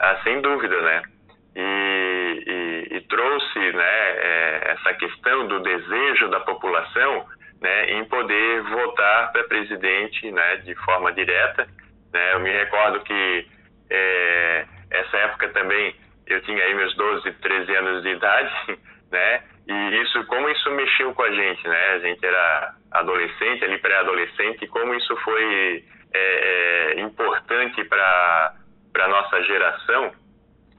Ah, 0.00 0.20
sem 0.24 0.42
dúvida, 0.42 0.74
né? 0.82 1.13
E, 1.56 2.42
e, 2.46 2.96
e 2.96 3.00
trouxe 3.02 3.58
né, 3.58 4.10
é, 4.16 4.72
essa 4.72 4.94
questão 4.94 5.46
do 5.46 5.60
desejo 5.60 6.28
da 6.28 6.40
população 6.40 7.26
né, 7.60 7.92
em 7.92 8.04
poder 8.04 8.62
votar 8.62 9.32
para 9.32 9.44
presidente 9.44 10.30
né, 10.30 10.56
de 10.56 10.74
forma 10.84 11.12
direta, 11.12 11.66
Né? 12.12 12.34
Eu 12.34 12.40
me 12.40 12.50
recordo 12.50 13.00
que 13.00 13.46
é, 13.90 14.66
essa 14.90 15.16
época 15.16 15.48
também 15.48 15.94
eu 16.26 16.40
tinha 16.42 16.62
aí 16.62 16.74
meus 16.74 16.94
12, 16.96 17.32
13 17.32 17.76
anos 17.76 18.02
de 18.02 18.08
idade, 18.10 18.78
né? 19.10 19.42
E 19.66 20.02
isso, 20.02 20.24
como 20.26 20.48
isso 20.50 20.70
mexeu 20.72 21.14
com 21.14 21.22
a 21.22 21.30
gente, 21.30 21.66
né? 21.66 21.86
A 21.94 21.98
gente 22.00 22.24
era 22.24 22.74
adolescente, 22.92 23.64
ali 23.64 23.78
pré-adolescente, 23.78 24.66
como 24.66 24.94
isso 24.94 25.16
foi 25.18 25.84
é, 26.12 26.94
é, 26.96 27.00
importante 27.00 27.82
para 27.84 28.54
para 28.92 29.08
nossa 29.08 29.42
geração, 29.42 30.12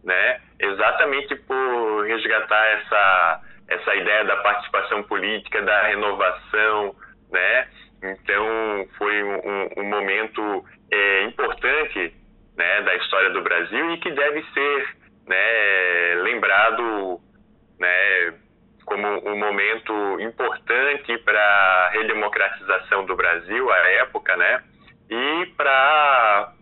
né? 0.05 0.39
Exatamente 0.59 1.35
por 1.35 2.05
resgatar 2.05 2.65
essa 2.67 3.41
essa 3.67 3.95
ideia 3.95 4.23
da 4.25 4.37
participação 4.37 5.01
política, 5.03 5.61
da 5.63 5.87
renovação, 5.87 6.95
né? 7.31 7.67
Então 8.03 8.87
foi 8.97 9.23
um, 9.23 9.69
um 9.77 9.83
momento 9.83 10.63
é, 10.91 11.23
importante, 11.23 12.13
né, 12.55 12.81
da 12.83 12.95
história 12.95 13.31
do 13.31 13.41
Brasil 13.41 13.91
e 13.91 13.97
que 13.97 14.11
deve 14.11 14.43
ser, 14.53 14.95
né, 15.25 16.15
lembrado, 16.21 17.19
né, 17.79 18.33
como 18.85 19.07
um 19.27 19.37
momento 19.37 20.19
importante 20.21 21.17
para 21.19 21.41
a 21.41 21.89
redemocratização 21.89 23.05
do 23.05 23.15
Brasil 23.15 23.71
à 23.71 23.77
época, 24.03 24.37
né? 24.37 24.63
E 25.09 25.45
para 25.57 26.53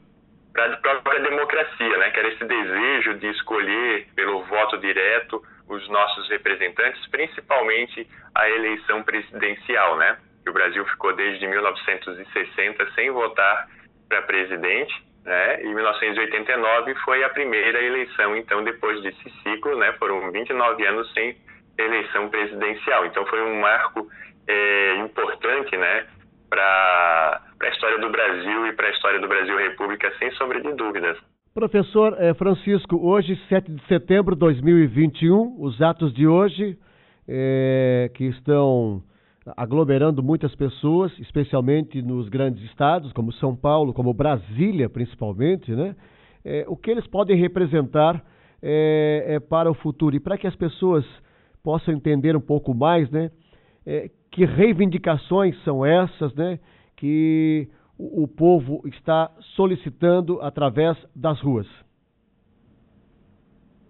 para 0.53 0.65
a 0.65 0.77
própria 0.77 1.19
democracia, 1.19 1.97
né? 1.97 2.11
Que 2.11 2.19
era 2.19 2.27
esse 2.29 2.45
desejo 2.45 3.15
de 3.15 3.27
escolher 3.63 4.07
pelo 4.15 4.43
voto 4.43 4.77
direto 4.77 5.41
os 5.67 5.87
nossos 5.89 6.29
representantes, 6.29 7.05
principalmente 7.07 8.07
a 8.35 8.49
eleição 8.49 9.01
presidencial, 9.03 9.97
né? 9.97 10.17
O 10.47 10.51
Brasil 10.51 10.85
ficou 10.85 11.15
desde 11.15 11.47
1960 11.47 12.91
sem 12.93 13.09
votar 13.11 13.67
para 14.09 14.21
presidente, 14.23 14.93
né? 15.23 15.63
E 15.63 15.73
1989 15.73 16.95
foi 17.05 17.23
a 17.23 17.29
primeira 17.29 17.81
eleição, 17.81 18.35
então 18.35 18.63
depois 18.63 19.01
desse 19.01 19.29
ciclo, 19.41 19.77
né? 19.77 19.93
Foram 19.93 20.31
29 20.31 20.85
anos 20.85 21.11
sem 21.13 21.37
eleição 21.77 22.29
presidencial. 22.29 23.05
Então 23.05 23.25
foi 23.25 23.41
um 23.41 23.61
marco 23.61 24.07
é, 24.47 24.95
importante, 24.97 25.77
né? 25.77 26.05
Para 26.49 27.41
a 27.61 27.67
história 27.69 27.97
do 27.99 28.09
Brasil 28.09 28.67
e 28.67 28.73
para 28.73 28.87
a 28.87 28.91
história 28.91 29.19
do 29.19 29.27
Brasil 29.27 29.57
República, 29.57 30.13
sem 30.19 30.29
sombra 30.31 30.61
de 30.61 30.73
dúvidas. 30.73 31.17
Professor 31.53 32.17
eh, 32.19 32.33
Francisco, 32.33 32.97
hoje, 32.97 33.39
7 33.47 33.71
de 33.71 33.85
setembro 33.85 34.33
de 34.33 34.39
2021, 34.39 35.61
os 35.61 35.79
atos 35.83 36.11
de 36.11 36.25
hoje 36.25 36.75
eh, 37.27 38.09
que 38.15 38.23
estão 38.23 39.03
aglomerando 39.55 40.23
muitas 40.23 40.55
pessoas, 40.55 41.11
especialmente 41.19 42.01
nos 42.01 42.27
grandes 42.27 42.63
estados, 42.63 43.13
como 43.13 43.31
São 43.33 43.55
Paulo, 43.55 43.93
como 43.93 44.11
Brasília, 44.15 44.89
principalmente, 44.89 45.71
né? 45.75 45.95
Eh, 46.43 46.65
o 46.67 46.75
que 46.75 46.89
eles 46.89 47.05
podem 47.05 47.37
representar 47.37 48.23
para 49.49 49.69
o 49.69 49.73
futuro 49.73 50.15
e 50.15 50.21
para 50.21 50.37
que 50.37 50.47
as 50.47 50.55
pessoas 50.55 51.05
possam 51.61 51.93
entender 51.93 52.35
um 52.35 52.41
pouco 52.41 52.73
mais, 52.73 53.11
né? 53.11 53.29
É, 53.85 54.09
que 54.31 54.45
reivindicações 54.45 55.55
são 55.63 55.85
essas, 55.85 56.33
né? 56.33 56.57
Que 56.95 57.67
o, 58.23 58.27
povo 58.27 58.81
está 58.87 59.29
solicitando 59.55 60.41
através 60.41 60.97
das 61.15 61.39
ruas. 61.41 61.67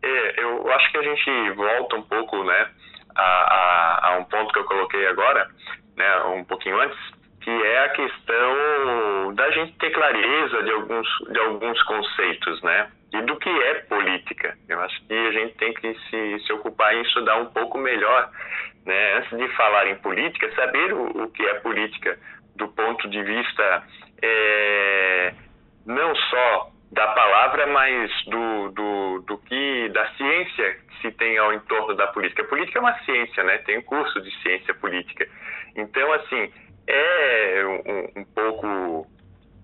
É, 0.03 0.43
eu 0.43 0.71
acho 0.71 0.91
que 0.91 0.97
a 0.97 1.03
gente 1.03 1.51
volta 1.51 1.95
um 1.95 2.03
pouco, 2.03 2.43
né? 2.43 2.69
A, 3.15 3.21
a, 3.21 4.07
a 4.07 4.17
um 4.17 4.23
ponto 4.25 4.51
que 4.51 4.59
eu 4.59 4.65
coloquei 4.65 5.07
agora, 5.07 5.47
né? 5.95 6.23
Um 6.35 6.43
pouquinho 6.43 6.79
antes, 6.79 6.97
que 7.41 7.49
é 7.49 7.85
a 7.85 7.89
questão 7.89 9.33
da 9.35 9.51
gente 9.51 9.77
ter 9.77 9.91
clareza 9.91 10.63
de 10.63 10.71
alguns, 10.71 11.07
de 11.31 11.39
alguns 11.39 11.83
conceitos, 11.83 12.61
né? 12.63 12.91
e 13.13 13.21
do 13.21 13.37
que 13.37 13.49
é 13.49 13.75
política. 13.81 14.57
Eu 14.67 14.81
acho 14.81 15.05
que 15.05 15.13
a 15.13 15.31
gente 15.31 15.53
tem 15.55 15.73
que 15.73 15.93
se, 16.09 16.39
se 16.45 16.53
ocupar 16.53 16.95
em 16.95 17.01
estudar 17.03 17.37
um 17.37 17.45
pouco 17.45 17.77
melhor, 17.77 18.31
né? 18.85 19.17
antes 19.17 19.37
de 19.37 19.47
falar 19.55 19.87
em 19.87 19.95
política, 19.95 20.51
saber 20.55 20.93
o, 20.93 21.23
o 21.23 21.31
que 21.31 21.43
é 21.43 21.53
política 21.59 22.17
do 22.55 22.67
ponto 22.93 23.09
de 23.09 23.23
vista 23.23 23.83
é, 24.21 25.33
não 25.85 26.15
só 26.15 26.69
da 26.91 27.07
palavra, 27.07 27.67
mas 27.67 28.11
do, 28.25 28.69
do, 28.69 29.23
do 29.25 29.37
que 29.39 29.89
da 29.89 30.07
ciência 30.11 30.75
que 30.75 31.01
se 31.01 31.11
tem 31.13 31.37
ao 31.39 31.53
entorno 31.53 31.95
da 31.95 32.07
política. 32.07 32.43
A 32.43 32.47
política 32.47 32.77
é 32.77 32.81
uma 32.81 32.99
ciência, 32.99 33.43
né? 33.43 33.57
Tem 33.59 33.79
um 33.79 33.81
curso 33.81 34.21
de 34.21 34.31
ciência 34.41 34.73
política. 34.75 35.27
Então, 35.75 36.13
assim, 36.13 36.53
é 36.87 37.63
um, 37.65 38.21
um 38.21 38.25
pouco 38.25 39.07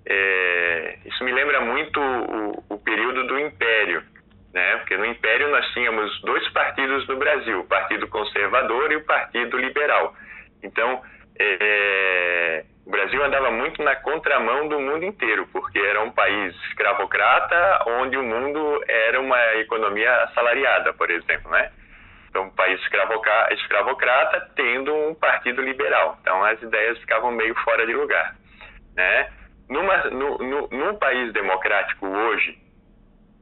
é, 0.07 0.97
isso 1.05 1.23
me 1.23 1.31
lembra 1.31 1.61
muito 1.61 1.99
o, 1.99 2.63
o, 2.69 2.79
período 2.79 3.27
do 3.27 3.39
Império, 3.39 4.03
né? 4.51 4.77
Porque 4.77 4.97
no 4.97 5.05
Império 5.05 5.51
nós 5.51 5.67
tínhamos 5.73 6.19
dois 6.21 6.49
partidos 6.49 7.07
no 7.07 7.17
Brasil, 7.17 7.59
o 7.59 7.67
Partido 7.67 8.07
Conservador 8.07 8.91
e 8.91 8.95
o 8.95 9.05
Partido 9.05 9.55
Liberal. 9.55 10.15
Então, 10.63 11.03
é, 11.39 12.65
o 12.85 12.89
Brasil 12.89 13.23
andava 13.23 13.49
muito 13.51 13.81
na 13.81 13.95
contramão 13.95 14.67
do 14.67 14.79
mundo 14.79 15.05
inteiro, 15.05 15.47
porque 15.51 15.79
era 15.79 16.03
um 16.03 16.11
país 16.11 16.55
escravocrata, 16.67 17.83
onde 17.87 18.17
o 18.17 18.23
mundo 18.23 18.83
era 18.87 19.19
uma 19.21 19.55
economia 19.55 20.23
assalariada, 20.23 20.93
por 20.93 21.09
exemplo, 21.09 21.49
né? 21.51 21.71
Então, 22.29 22.43
um 22.43 22.49
país 22.51 22.79
escravocrata 23.51 24.51
tendo 24.55 24.93
um 24.93 25.15
partido 25.15 25.61
liberal. 25.61 26.17
Então, 26.21 26.43
as 26.43 26.61
ideias 26.61 26.99
ficavam 26.99 27.31
meio 27.31 27.55
fora 27.63 27.85
de 27.85 27.93
lugar, 27.93 28.35
né? 28.95 29.31
Numa, 29.69 29.97
no, 30.05 30.37
no, 30.37 30.67
num 30.69 30.95
país 30.95 31.31
democrático 31.31 32.07
hoje, 32.07 32.57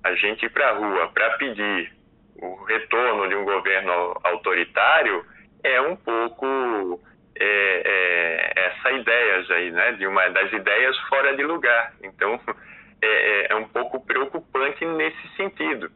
a 0.03 0.13
gente 0.15 0.45
ir 0.45 0.49
para 0.49 0.69
a 0.69 0.73
rua 0.73 1.09
para 1.13 1.31
pedir 1.37 1.91
o 2.35 2.63
retorno 2.65 3.27
de 3.27 3.35
um 3.35 3.43
governo 3.43 4.19
autoritário 4.23 5.25
é 5.63 5.81
um 5.81 5.95
pouco 5.95 7.01
é, 7.39 7.81
é, 7.85 8.53
essa 8.67 8.91
ideia 8.91 9.45
aí, 9.49 9.71
né, 9.71 9.91
de 9.93 10.07
uma 10.07 10.27
das 10.29 10.51
ideias 10.51 10.97
fora 11.09 11.35
de 11.35 11.43
lugar. 11.43 11.93
Então 12.03 12.39
é, 13.01 13.07
é, 13.07 13.47
é 13.51 13.55
um 13.55 13.67
pouco 13.67 14.05
preocupante 14.05 14.85
nesse 14.85 15.27
sentido. 15.35 15.91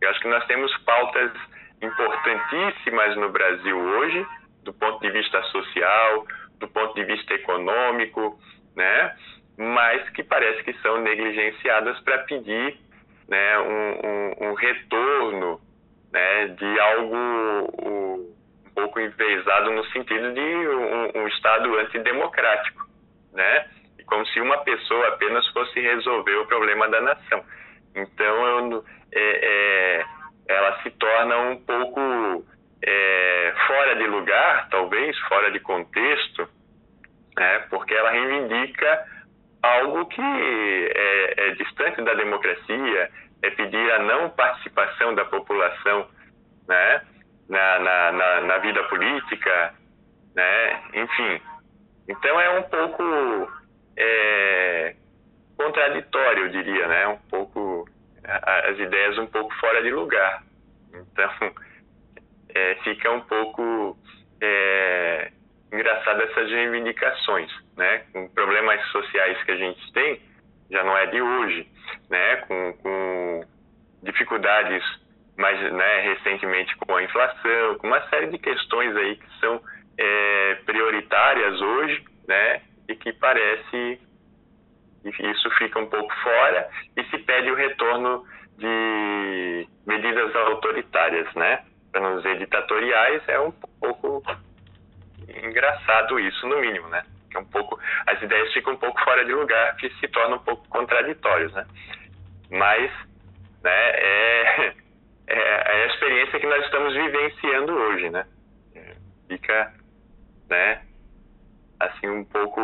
Eu 0.00 0.10
acho 0.10 0.20
que 0.20 0.28
nós 0.28 0.46
temos 0.46 0.76
pautas 0.78 1.32
importantíssimas 1.82 3.16
no 3.16 3.30
Brasil 3.30 3.78
hoje, 3.78 4.26
do 4.64 4.72
ponto 4.72 5.00
de 5.00 5.10
vista 5.10 5.42
social, 5.44 6.26
do 6.58 6.68
ponto 6.68 6.94
de 6.94 7.04
vista 7.04 7.34
econômico, 7.34 8.38
né? 8.76 9.14
mas 9.58 10.08
que 10.10 10.22
parece 10.22 10.62
que 10.62 10.72
são 10.74 11.00
negligenciadas 11.00 11.98
para 12.00 12.18
pedir 12.18 12.78
né, 13.28 13.58
um, 13.58 14.06
um, 14.06 14.48
um, 14.48 14.54
retorno 14.54 15.60
né, 16.12 16.46
de 16.46 16.80
algo 16.80 17.16
um 17.82 18.37
pouco 18.78 19.00
envezado 19.00 19.72
no 19.72 19.84
sentido 19.86 20.32
de 20.32 20.40
um, 20.40 21.22
um, 21.22 21.28
Estado 21.28 21.76
antidemocrático, 21.80 22.86
né? 23.32 23.68
E 23.98 24.04
como 24.04 24.24
se 24.26 24.40
uma 24.40 24.58
pessoa 24.58 25.08
apenas 25.08 25.44
fosse 25.48 25.80
resolver 25.80 26.36
o 26.36 26.46
problema 26.46 26.88
da 26.88 27.00
nação. 27.00 27.44
Então, 27.96 28.46
eu, 28.46 28.84
é, 29.12 29.20
é, 29.20 30.04
ela 30.48 30.80
se 30.82 30.90
torna 30.92 31.38
um 31.38 31.56
pouco 31.56 32.44
é, 32.84 33.54
fora 33.66 33.96
de 33.96 34.06
lugar, 34.06 34.68
talvez, 34.70 35.18
fora 35.28 35.50
de 35.50 35.58
contexto, 35.58 36.48
né? 37.36 37.58
porque 37.70 37.94
ela 37.94 38.10
reivindica 38.10 39.04
algo 39.60 40.06
que 40.06 40.22
é, 40.22 41.48
é 41.48 41.50
distante 41.54 42.00
da 42.02 42.14
democracia, 42.14 43.10
é 43.42 43.50
pedir 43.50 43.92
a 43.92 43.98
não 43.98 44.30
participação 44.30 45.16
da 45.16 45.24
população 45.24 46.06
né, 46.68 47.02
na, 47.48 47.78
na, 47.78 48.12
na, 48.12 48.40
na 48.42 48.58
vida 48.58 48.82
política, 48.84 49.74
né, 50.34 50.82
enfim. 50.94 51.40
Então 52.08 52.40
é 52.40 52.58
um 52.58 52.62
pouco 52.64 53.52
é, 53.96 54.94
contraditório, 55.56 56.44
eu 56.44 56.48
diria, 56.50 56.86
né, 56.86 57.08
um 57.08 57.18
pouco 57.30 57.88
as 58.24 58.78
ideias 58.78 59.16
um 59.18 59.26
pouco 59.26 59.54
fora 59.56 59.82
de 59.82 59.90
lugar. 59.90 60.42
Então 60.92 61.30
é, 62.54 62.74
fica 62.84 63.10
um 63.10 63.20
pouco 63.22 63.96
é, 64.40 65.32
engraçado 65.72 66.22
essas 66.22 66.50
reivindicações, 66.50 67.50
né? 67.76 68.04
Com 68.12 68.28
problemas 68.28 68.84
sociais 68.88 69.42
que 69.44 69.50
a 69.50 69.56
gente 69.56 69.92
tem, 69.92 70.20
já 70.70 70.84
não 70.84 70.96
é 70.96 71.06
de 71.06 71.20
hoje, 71.20 71.68
né? 72.10 72.36
Com, 72.36 72.72
com 72.74 73.44
dificuldades 74.02 74.82
mais 75.38 75.72
né, 75.72 76.00
recentemente 76.00 76.76
com 76.76 76.96
a 76.96 77.02
inflação, 77.02 77.78
com 77.78 77.86
uma 77.86 78.00
série 78.08 78.26
de 78.26 78.38
questões 78.38 78.94
aí 78.96 79.16
que 79.16 79.38
são 79.38 79.62
é, 79.96 80.54
prioritárias 80.66 81.60
hoje, 81.60 82.04
né? 82.26 82.60
E 82.88 82.96
que 82.96 83.12
parece 83.12 84.00
que 85.04 85.26
isso 85.26 85.50
fica 85.52 85.78
um 85.78 85.86
pouco 85.86 86.12
fora 86.22 86.68
e 86.96 87.04
se 87.04 87.18
pede 87.18 87.50
o 87.50 87.54
retorno 87.54 88.26
de 88.56 89.68
medidas 89.86 90.34
autoritárias, 90.34 91.32
né? 91.34 91.64
Para 91.92 92.00
não 92.00 92.16
dizer 92.16 92.38
ditatoriais, 92.38 93.22
é 93.28 93.38
um 93.38 93.52
pouco 93.80 94.22
engraçado 95.28 96.18
isso, 96.18 96.46
no 96.48 96.58
mínimo, 96.58 96.88
né? 96.88 97.04
Que 97.30 97.36
é 97.36 97.40
um 97.40 97.44
pouco, 97.44 97.78
as 98.08 98.20
ideias 98.20 98.52
ficam 98.52 98.72
um 98.72 98.76
pouco 98.76 99.00
fora 99.04 99.24
de 99.24 99.32
lugar, 99.32 99.76
que 99.76 99.88
se 100.00 100.08
tornam 100.08 100.38
um 100.38 100.42
pouco 100.42 100.68
contraditórios, 100.68 101.52
né? 101.52 101.64
Mas, 102.50 102.90
né, 103.62 103.90
é, 103.90 104.74
é, 105.28 105.80
é 105.80 105.84
a 105.84 105.86
experiência 105.86 106.40
que 106.40 106.46
nós 106.46 106.64
estamos 106.64 106.94
vivenciando 106.94 107.72
hoje, 107.72 108.10
né? 108.10 108.24
Fica, 109.28 109.74
né, 110.48 110.80
assim 111.78 112.08
um 112.08 112.24
pouco 112.24 112.60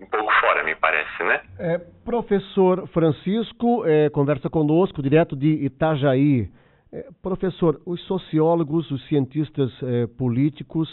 um 0.00 0.06
pouco 0.06 0.32
fora, 0.40 0.64
me 0.64 0.74
parece, 0.74 1.22
né? 1.22 1.40
É, 1.58 1.78
professor 2.04 2.88
Francisco 2.88 3.86
é, 3.86 4.08
conversa 4.10 4.48
conosco 4.48 5.02
direto 5.02 5.36
de 5.36 5.64
Itajaí. 5.64 6.50
É, 6.92 7.06
professor, 7.22 7.80
os 7.86 8.00
sociólogos, 8.06 8.90
os 8.90 9.06
cientistas 9.06 9.70
é, 9.82 10.06
políticos 10.06 10.88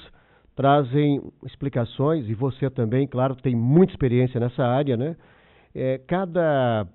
trazem 0.55 1.21
explicações, 1.45 2.27
e 2.27 2.33
você 2.33 2.69
também, 2.69 3.07
claro, 3.07 3.35
tem 3.35 3.55
muita 3.55 3.93
experiência 3.93 4.39
nessa 4.39 4.63
área, 4.63 4.97
né? 4.97 5.15
É, 5.73 5.99
cada 5.99 6.87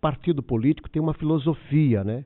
partido 0.00 0.42
político 0.42 0.90
tem 0.90 1.00
uma 1.00 1.14
filosofia, 1.14 2.04
né? 2.04 2.24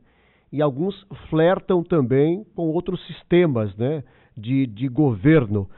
E 0.53 0.61
alguns 0.61 1.07
flertam 1.29 1.83
também 1.83 2.45
com 2.55 2.69
outros 2.69 3.05
sistemas, 3.07 3.75
né? 3.77 4.03
De, 4.37 4.67
de 4.67 4.89
governo. 4.89 5.69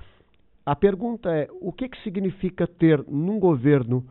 A 0.65 0.75
pergunta 0.75 1.31
é: 1.31 1.49
o 1.61 1.73
que, 1.73 1.89
que 1.89 2.03
significa 2.03 2.67
ter 2.67 3.05
num 3.09 3.39
governo 3.39 4.05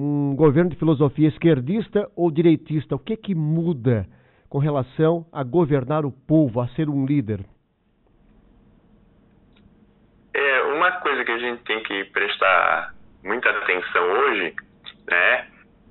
um 0.00 0.36
governo 0.36 0.70
de 0.70 0.76
filosofia 0.76 1.28
esquerdista 1.28 2.08
ou 2.14 2.30
direitista? 2.30 2.94
O 2.94 2.98
que, 3.00 3.16
que 3.16 3.34
muda 3.34 4.06
com 4.48 4.58
relação 4.58 5.26
a 5.32 5.42
governar 5.42 6.06
o 6.06 6.12
povo, 6.12 6.60
a 6.60 6.68
ser 6.68 6.88
um 6.88 7.04
líder? 7.04 7.44
É, 10.32 10.62
uma 10.62 10.92
coisa 11.00 11.24
que 11.24 11.32
a 11.32 11.38
gente 11.38 11.62
tem 11.64 11.82
que 11.82 12.04
prestar 12.04 12.94
muita 13.24 13.50
atenção 13.50 14.02
hoje, 14.04 14.54
né, 15.10 15.48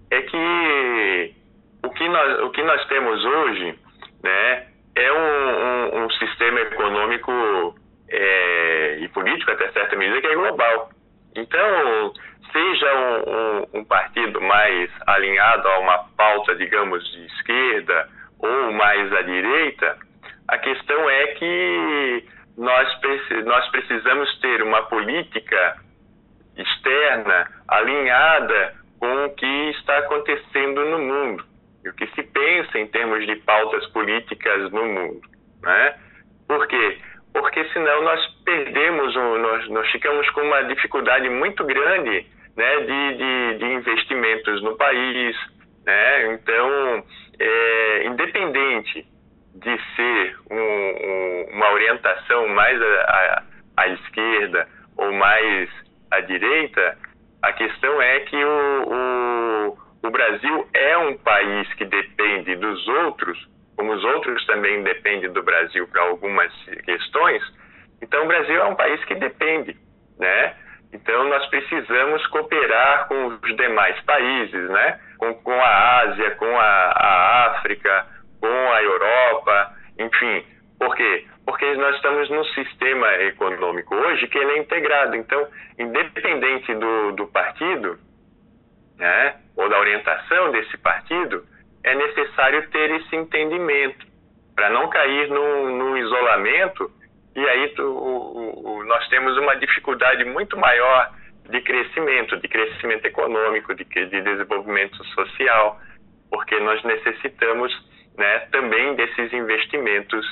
é 0.09 0.21
que 0.21 1.35
o 1.83 1.89
que 1.89 2.07
nós, 2.07 2.39
o 2.43 2.49
que 2.51 2.63
nós 2.63 2.87
temos 2.87 3.25
hoje, 3.25 3.79
né, 4.23 4.67
é 4.95 5.11
um, 5.11 5.99
um, 5.99 6.05
um 6.05 6.09
sistema 6.11 6.59
econômico 6.61 7.31
é, 8.09 8.97
e 8.99 9.07
político, 9.09 9.51
até 9.51 9.71
certa 9.71 9.95
medida, 9.95 10.21
que 10.21 10.27
é 10.27 10.35
global. 10.35 10.89
Então, 11.35 12.13
seja 12.51 12.93
um, 12.95 13.79
um, 13.79 13.85
partido 13.85 14.41
mais 14.41 14.89
alinhado 15.05 15.67
a 15.67 15.79
uma 15.79 15.97
pauta, 16.17 16.55
digamos, 16.55 17.03
de 17.11 17.25
esquerda 17.27 18.09
ou 18.39 18.71
mais 18.71 19.13
à 19.13 19.21
direita, 19.21 19.97
a 20.47 20.57
questão 20.57 21.09
é 21.09 21.27
que 21.27 22.25
nós, 22.57 22.87
nós 23.45 23.69
precisamos 23.69 24.39
ter 24.39 24.63
uma 24.63 24.83
política 24.83 25.77
externa 26.57 27.47
alinhada 27.67 28.73
com 28.99 29.25
o 29.25 29.35
que 29.35 29.69
está 29.71 29.99
acontecendo 29.99 30.85
no 30.85 30.99
mundo 30.99 31.56
e 31.87 31.89
o 31.89 31.93
que 31.93 32.07
se 32.07 32.23
pensa 32.23 32.77
em 32.77 32.87
termos 32.87 33.25
de 33.25 33.35
pautas 33.37 33.85
políticas 33.87 34.71
no 34.71 34.85
mundo. 34.85 35.21
Né? 35.63 35.95
Por 36.47 36.67
quê? 36.67 36.97
porque 37.39 37.63
senão 37.65 38.03
nós 38.03 38.25
perdemos, 38.43 39.13
nós, 39.15 39.69
nós 39.69 39.91
ficamos 39.91 40.27
com 40.31 40.41
uma 40.41 40.63
dificuldade 40.63 41.29
muito 41.29 41.63
grande 41.63 42.25
né, 42.55 42.79
de, 42.79 43.17
de, 43.17 43.57
de 43.59 43.65
investimentos 43.65 44.61
no 44.63 44.75
país. 44.75 45.35
Né? 45.85 46.33
Então, 46.33 47.03
é, 47.39 48.07
independente 48.07 49.05
de 49.55 49.79
ser 49.95 50.35
um, 50.49 50.57
um, 50.57 51.45
uma 51.53 51.71
orientação 51.71 52.47
mais 52.49 52.81
à, 52.81 53.43
à, 53.77 53.87
esquerda 53.89 54.67
ou 54.97 55.11
mais 55.13 55.69
à 56.11 56.19
direita, 56.21 56.97
a 57.43 57.53
questão 57.53 58.01
é 58.01 58.19
que 58.21 58.35
o, 58.35 58.83
o, 58.87 59.77
o 60.07 60.11
Brasil 60.11 60.67
é 60.73 60.97
um 60.97 61.17
país 61.17 61.71
que 61.75 61.85
depende 61.85 62.55
dos 62.55 62.87
outros 62.87 63.47
como 63.77 63.93
os 63.93 64.03
outros 64.03 64.43
também 64.47 64.81
dependem 64.81 65.31
do 65.31 65.43
Brasil 65.43 65.87
para 65.87 66.01
algumas 66.01 66.51
questões, 66.83 67.43
então 68.01 68.23
o 68.23 68.27
Brasil 68.27 68.55
é 68.55 68.65
um 68.65 68.75
país 68.75 69.03
que 69.05 69.13
depende, 69.13 69.77
né? 70.19 70.55
Então 70.91 71.29
nós 71.29 71.45
precisamos 71.47 72.25
cooperar 72.27 73.07
com 73.07 73.27
os 73.27 73.55
demais 73.55 73.99
países, 74.01 74.69
né? 74.69 74.99
Com, 75.19 75.33
com 75.35 75.53
a 75.53 75.99
Ásia, 76.01 76.31
com 76.31 76.59
a, 76.59 76.91
a 76.95 77.45
África, 77.51 78.07
com 78.41 78.73
a 78.73 78.81
Europa, 78.81 79.73
enfim. 79.99 80.43
Por 80.79 80.95
quê? 80.95 81.25
Porque 81.45 81.75
nós 81.75 81.95
estamos 81.95 82.29
num 82.29 82.43
sistema 82.45 83.13
econômico 83.23 83.95
hoje 83.95 84.27
que 84.27 84.37
ele 84.37 84.51
é 84.53 84.57
integrado. 84.59 85.15
Então, 85.15 85.47
independente 85.77 86.73
do, 86.73 87.11
do 87.13 87.27
partido, 87.27 87.97
né? 88.97 89.35
Ou 89.55 89.69
da 89.69 89.79
orientação 89.79 90.51
desse 90.51 90.77
partido, 90.77 91.45
é 91.83 91.95
necessário 91.95 92.69
ter 92.69 92.91
esse 92.91 93.15
entendimento 93.15 94.05
para 94.55 94.69
não 94.69 94.89
cair 94.89 95.29
no, 95.29 95.97
isolamento 95.97 96.91
e 97.35 97.47
aí 97.47 97.69
tu, 97.75 97.83
o, 97.83 98.77
o, 98.77 98.83
nós 98.85 99.07
temos 99.09 99.37
uma 99.37 99.55
dificuldade 99.55 100.25
muito 100.25 100.57
maior 100.57 101.11
de 101.49 101.61
crescimento, 101.61 102.35
de 102.37 102.47
crescimento 102.47 103.05
econômico, 103.05 103.75
de, 103.75 103.83
de 103.83 104.21
desenvolvimento 104.21 105.03
social, 105.13 105.79
porque 106.31 106.59
nós 106.59 106.83
necessitamos 106.83 107.71
né, 108.17 108.39
também 108.51 108.95
desses 108.95 109.31
investimentos 109.31 110.25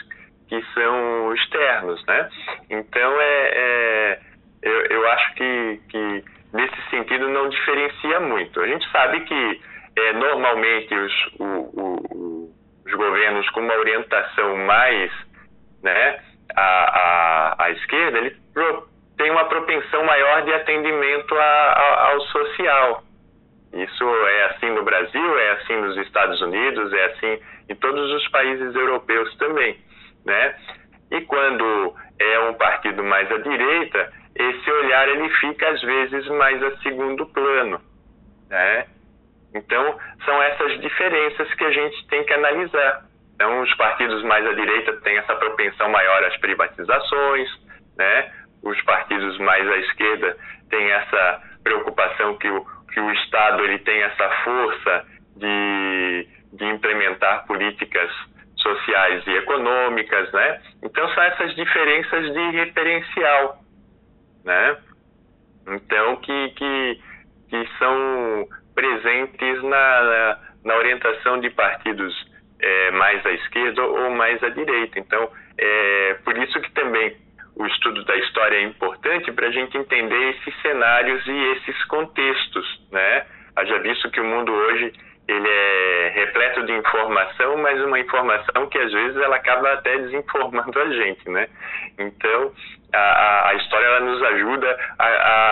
que 0.50 0.62
são 0.74 1.34
externos, 1.36 2.04
né? 2.08 2.30
Então 2.70 3.22
é, 3.22 3.52
é 3.54 4.20
eu, 4.64 4.86
eu, 4.88 5.08
acho 5.12 5.34
que, 5.36 5.82
que 5.90 6.24
nesse 6.54 6.90
sentido 6.90 7.30
não 7.30 7.50
diferencia 8.16 8.20
muito. 8.20 8.60
A 8.60 8.68
gente 8.68 8.90
sabe 8.92 9.22
que 9.22 9.62
é, 9.98 10.14
normalmente 10.14 10.94
os, 10.94 11.14
o, 11.40 11.46
o, 11.46 12.54
os 12.86 12.94
governos 12.94 13.50
com 13.50 13.62
uma 13.62 13.76
orientação 13.76 14.58
mais 14.58 15.12
né, 15.84 16.20
à, 16.56 16.64
à, 16.64 17.66
à 17.66 17.72
esquerda, 17.72 18.18
ele 18.18 18.36
pro, 18.54 18.88
tem 19.18 19.32
uma 19.32 19.46
propensão 19.46 20.04
maior 20.04 20.44
de 20.44 20.54
atendimento 20.54 21.36
a, 21.36 22.12
ao 22.12 22.22
social. 22.22 23.04
Isso 23.74 24.04
é 24.04 24.46
assim 24.46 24.70
no 24.72 24.84
Brasil, 24.84 25.40
é 25.40 25.52
assim 25.52 25.76
nos 25.76 25.98
Estados 25.98 26.42
Unidos, 26.42 26.94
é 26.94 27.06
assim 27.06 27.40
em 27.70 27.76
todos 27.76 28.12
os 28.12 28.28
países 28.30 28.74
europeus 28.74 29.36
também, 29.38 29.78
né? 30.26 30.56
E 31.12 31.22
quando 31.22 31.94
é 32.20 32.40
um 32.40 32.54
partido 32.54 33.04
mais 33.04 33.30
à 33.32 33.38
direita, 33.38 34.14
esse 34.34 34.72
olhar 34.72 35.10
ele 35.10 35.30
fica 35.42 35.70
às 35.70 35.82
vezes 35.82 36.28
mais 36.30 36.64
a 36.64 36.78
segundo 36.78 37.26
plano, 37.28 37.82
né? 38.56 38.86
Então, 39.54 40.00
são 40.24 40.42
essas 40.44 40.80
diferenças 40.80 41.54
que 41.54 41.64
a 41.64 41.72
gente 41.72 42.08
tem 42.08 42.24
que 42.24 42.34
analisar. 42.34 43.06
Então, 43.36 43.62
os 43.62 43.74
partidos 43.76 44.24
mais 44.24 44.46
à 44.48 44.54
direita 44.54 44.94
têm 45.02 45.18
essa 45.18 45.36
propensão 45.36 45.90
maior 45.90 46.24
às 46.24 46.38
privatizações, 46.38 47.50
né? 47.98 48.32
Os 48.64 48.82
partidos 48.84 49.38
mais 49.40 49.70
à 49.70 49.78
esquerda 49.78 50.38
têm 50.70 50.90
essa 50.90 51.42
preocupação 51.64 52.38
que 52.38 52.50
o, 52.50 52.66
que 52.94 53.00
o 53.00 53.12
Estado 53.12 53.64
ele 53.66 53.80
tem 53.80 54.02
essa 54.04 54.30
força 54.46 55.06
de, 55.36 56.28
de 56.54 56.66
implementar 56.66 57.46
políticas 57.46 58.10
sociais 58.56 59.22
e 59.28 59.32
econômicas, 59.32 60.32
né? 60.32 60.62
Então, 60.82 61.08
são 61.14 61.24
essas 61.24 61.54
diferenças 61.56 62.34
de 62.34 62.52
referencial, 62.52 63.60
né? 64.46 64.78
Então, 65.68 66.16
que, 66.18 66.50
que, 66.52 67.02
que 67.50 67.70
são 67.78 68.48
presentes 68.74 69.64
na, 69.64 70.04
na, 70.04 70.40
na 70.66 70.76
orientação 70.76 71.40
de 71.40 71.50
partidos 71.50 72.14
é, 72.60 72.92
mais 72.92 73.26
à 73.26 73.32
esquerda 73.32 73.84
ou 73.84 74.10
mais 74.12 74.42
à 74.44 74.50
direita. 74.50 75.00
Então, 75.00 75.30
é 75.58 76.18
por 76.24 76.38
isso 76.38 76.60
que 76.62 76.72
também 76.72 77.16
o 77.56 77.66
estudo 77.68 78.04
da 78.04 78.16
história 78.18 78.58
é 78.58 78.64
importante 78.64 79.32
para 79.32 79.48
a 79.48 79.52
gente 79.52 79.78
entender 79.78 80.30
esses 80.32 80.62
cenários 80.62 81.26
e 81.26 81.52
esses 81.54 81.86
contextos, 81.86 82.88
né? 82.92 83.26
Haja 83.56 83.80
visto 83.80 84.12
que 84.12 84.20
o 84.20 84.26
mundo 84.26 84.52
hoje 84.52 84.92
ele 85.28 85.48
é 85.48 86.12
repleto 86.14 86.64
de 86.66 86.74
informação, 86.74 87.58
mas 87.58 87.82
uma 87.82 88.00
informação 88.00 88.68
que 88.68 88.78
às 88.78 88.92
vezes 88.92 89.18
ela 89.18 89.38
acaba 89.38 89.74
até 89.74 89.98
desinformando 89.98 90.80
a 90.80 90.90
gente, 90.90 91.30
né? 91.30 91.48
Então 91.98 92.52
a, 92.94 93.50
a 93.50 93.54
história 93.56 93.86
ela 93.86 94.00
nos 94.02 94.22
ajuda 94.22 94.78
a, 95.00 95.08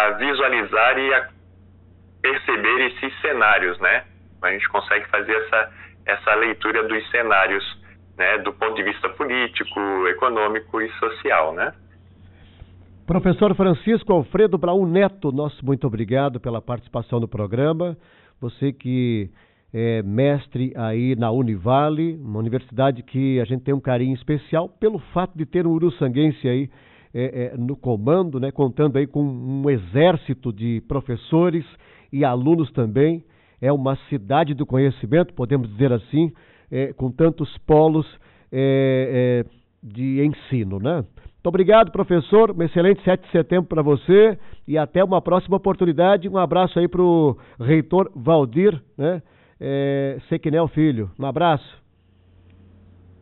a 0.07 0.09
visualizar 0.11 0.99
e 0.99 1.13
a 1.13 1.29
perceber 2.23 2.87
esses 2.87 3.21
cenários, 3.21 3.77
né? 3.79 4.05
A 4.41 4.51
gente 4.51 4.67
consegue 4.69 5.05
fazer 5.09 5.33
essa, 5.33 5.71
essa 6.05 6.35
leitura 6.35 6.87
dos 6.87 7.11
cenários, 7.11 7.63
né, 8.17 8.37
do 8.39 8.53
ponto 8.53 8.75
de 8.75 8.83
vista 8.83 9.09
político, 9.09 9.79
econômico 10.07 10.81
e 10.81 10.89
social, 10.93 11.53
né? 11.53 11.73
Professor 13.05 13.53
Francisco 13.53 14.13
Alfredo 14.13 14.57
Braun 14.57 14.85
Neto, 14.85 15.31
nosso 15.33 15.65
muito 15.65 15.85
obrigado 15.85 16.39
pela 16.39 16.61
participação 16.61 17.19
no 17.19 17.27
programa. 17.27 17.97
Você 18.39 18.71
que 18.71 19.29
é 19.73 20.01
mestre 20.01 20.71
aí 20.77 21.15
na 21.17 21.29
Univale, 21.29 22.15
uma 22.23 22.39
universidade 22.39 23.03
que 23.03 23.41
a 23.41 23.45
gente 23.45 23.63
tem 23.63 23.73
um 23.73 23.81
carinho 23.81 24.13
especial 24.13 24.69
pelo 24.69 24.99
fato 25.13 25.37
de 25.37 25.45
ter 25.45 25.67
um 25.67 25.71
uruçanguense 25.71 26.47
aí 26.47 26.69
é, 27.13 27.51
é, 27.53 27.57
no 27.57 27.75
comando, 27.75 28.39
né, 28.39 28.51
contando 28.51 28.97
aí 28.97 29.05
com 29.05 29.21
um 29.21 29.69
exército 29.69 30.53
de 30.53 30.81
professores 30.87 31.65
e 32.13 32.23
alunos 32.23 32.71
também. 32.71 33.25
É 33.59 33.73
uma 33.73 33.95
cidade 34.07 34.53
do 34.53 34.65
conhecimento, 34.65 35.33
podemos 35.33 35.67
dizer 35.69 35.91
assim, 35.91 36.31
é, 36.71 36.93
com 36.93 37.11
tantos 37.11 37.57
polos 37.65 38.05
é, 38.51 39.43
é, 39.43 39.49
de 39.81 40.23
ensino, 40.23 40.79
né? 40.79 41.03
Muito 41.43 41.47
obrigado, 41.47 41.91
professor. 41.91 42.51
Um 42.51 42.63
excelente 42.63 43.03
7 43.03 43.25
de 43.25 43.31
setembro 43.31 43.65
para 43.67 43.81
você 43.81 44.37
e 44.67 44.77
até 44.77 45.03
uma 45.03 45.21
próxima 45.21 45.57
oportunidade. 45.57 46.29
Um 46.29 46.37
abraço 46.37 46.79
aí 46.79 46.87
para 46.87 47.01
o 47.01 47.37
reitor 47.59 48.09
Valdir, 48.15 48.79
né? 48.97 49.21
É, 49.59 50.17
Sequinel 50.29 50.67
Filho. 50.67 51.09
Um 51.19 51.25
abraço. 51.25 51.81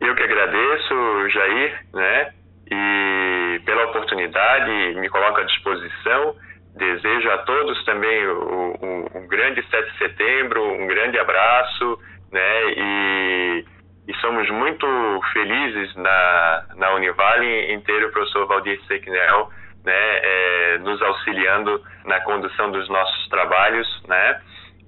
Eu 0.00 0.14
que 0.14 0.22
agradeço, 0.22 1.28
Jair, 1.30 1.86
né? 1.94 2.32
E 2.70 3.60
pela 3.64 3.86
oportunidade, 3.86 5.00
me 5.00 5.08
coloco 5.08 5.40
à 5.40 5.44
disposição. 5.44 6.34
Desejo 6.76 7.30
a 7.30 7.38
todos 7.38 7.84
também 7.84 8.28
um, 8.28 8.74
um, 8.82 9.06
um 9.14 9.28
grande 9.28 9.62
7 9.68 9.92
de 9.92 9.98
setembro, 9.98 10.64
um 10.64 10.86
grande 10.86 11.18
abraço, 11.18 11.98
né? 12.32 12.72
E, 12.74 13.64
e 14.08 14.14
somos 14.22 14.48
muito 14.50 14.86
felizes 15.34 15.94
na, 15.96 16.64
na 16.76 16.94
Univale 16.94 17.72
em 17.72 17.80
ter 17.82 18.02
o 18.04 18.10
professor 18.10 18.46
Valdir 18.46 18.80
Sequinel, 18.86 19.50
né? 19.84 19.92
É, 19.94 20.78
nos 20.78 21.00
auxiliando 21.02 21.82
na 22.06 22.20
condução 22.20 22.70
dos 22.70 22.88
nossos 22.88 23.28
trabalhos, 23.28 24.02
né? 24.08 24.40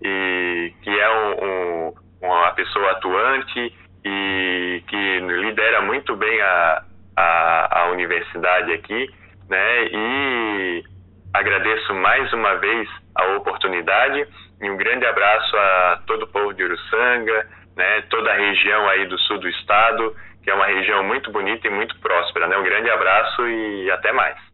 E 0.02 0.72
que 0.82 0.90
é 0.90 1.10
um, 1.10 1.94
uma 2.22 2.50
pessoa 2.52 2.92
atuante 2.92 3.74
e 4.04 4.82
que 4.86 5.18
lidera 5.20 5.82
muito 5.82 6.16
bem 6.16 6.40
a, 6.40 6.82
a, 7.14 7.80
a 7.80 7.90
universidade 7.90 8.72
aqui, 8.72 9.10
né? 9.50 9.84
E 9.84 10.93
agradeço 11.34 11.92
mais 11.92 12.32
uma 12.32 12.54
vez 12.54 12.88
a 13.16 13.24
oportunidade 13.36 14.26
e 14.62 14.70
um 14.70 14.76
grande 14.76 15.04
abraço 15.04 15.56
a 15.56 16.00
todo 16.06 16.22
o 16.22 16.28
povo 16.28 16.54
de 16.54 16.62
Uruçanga, 16.62 17.48
né? 17.76 18.02
Toda 18.08 18.30
a 18.30 18.36
região 18.36 18.88
aí 18.88 19.06
do 19.06 19.18
sul 19.18 19.38
do 19.38 19.48
estado, 19.48 20.14
que 20.42 20.50
é 20.50 20.54
uma 20.54 20.66
região 20.66 21.02
muito 21.02 21.32
bonita 21.32 21.66
e 21.66 21.70
muito 21.70 21.98
próspera, 21.98 22.46
né? 22.46 22.56
Um 22.56 22.62
grande 22.62 22.88
abraço 22.88 23.46
e 23.48 23.90
até 23.90 24.12
mais. 24.12 24.53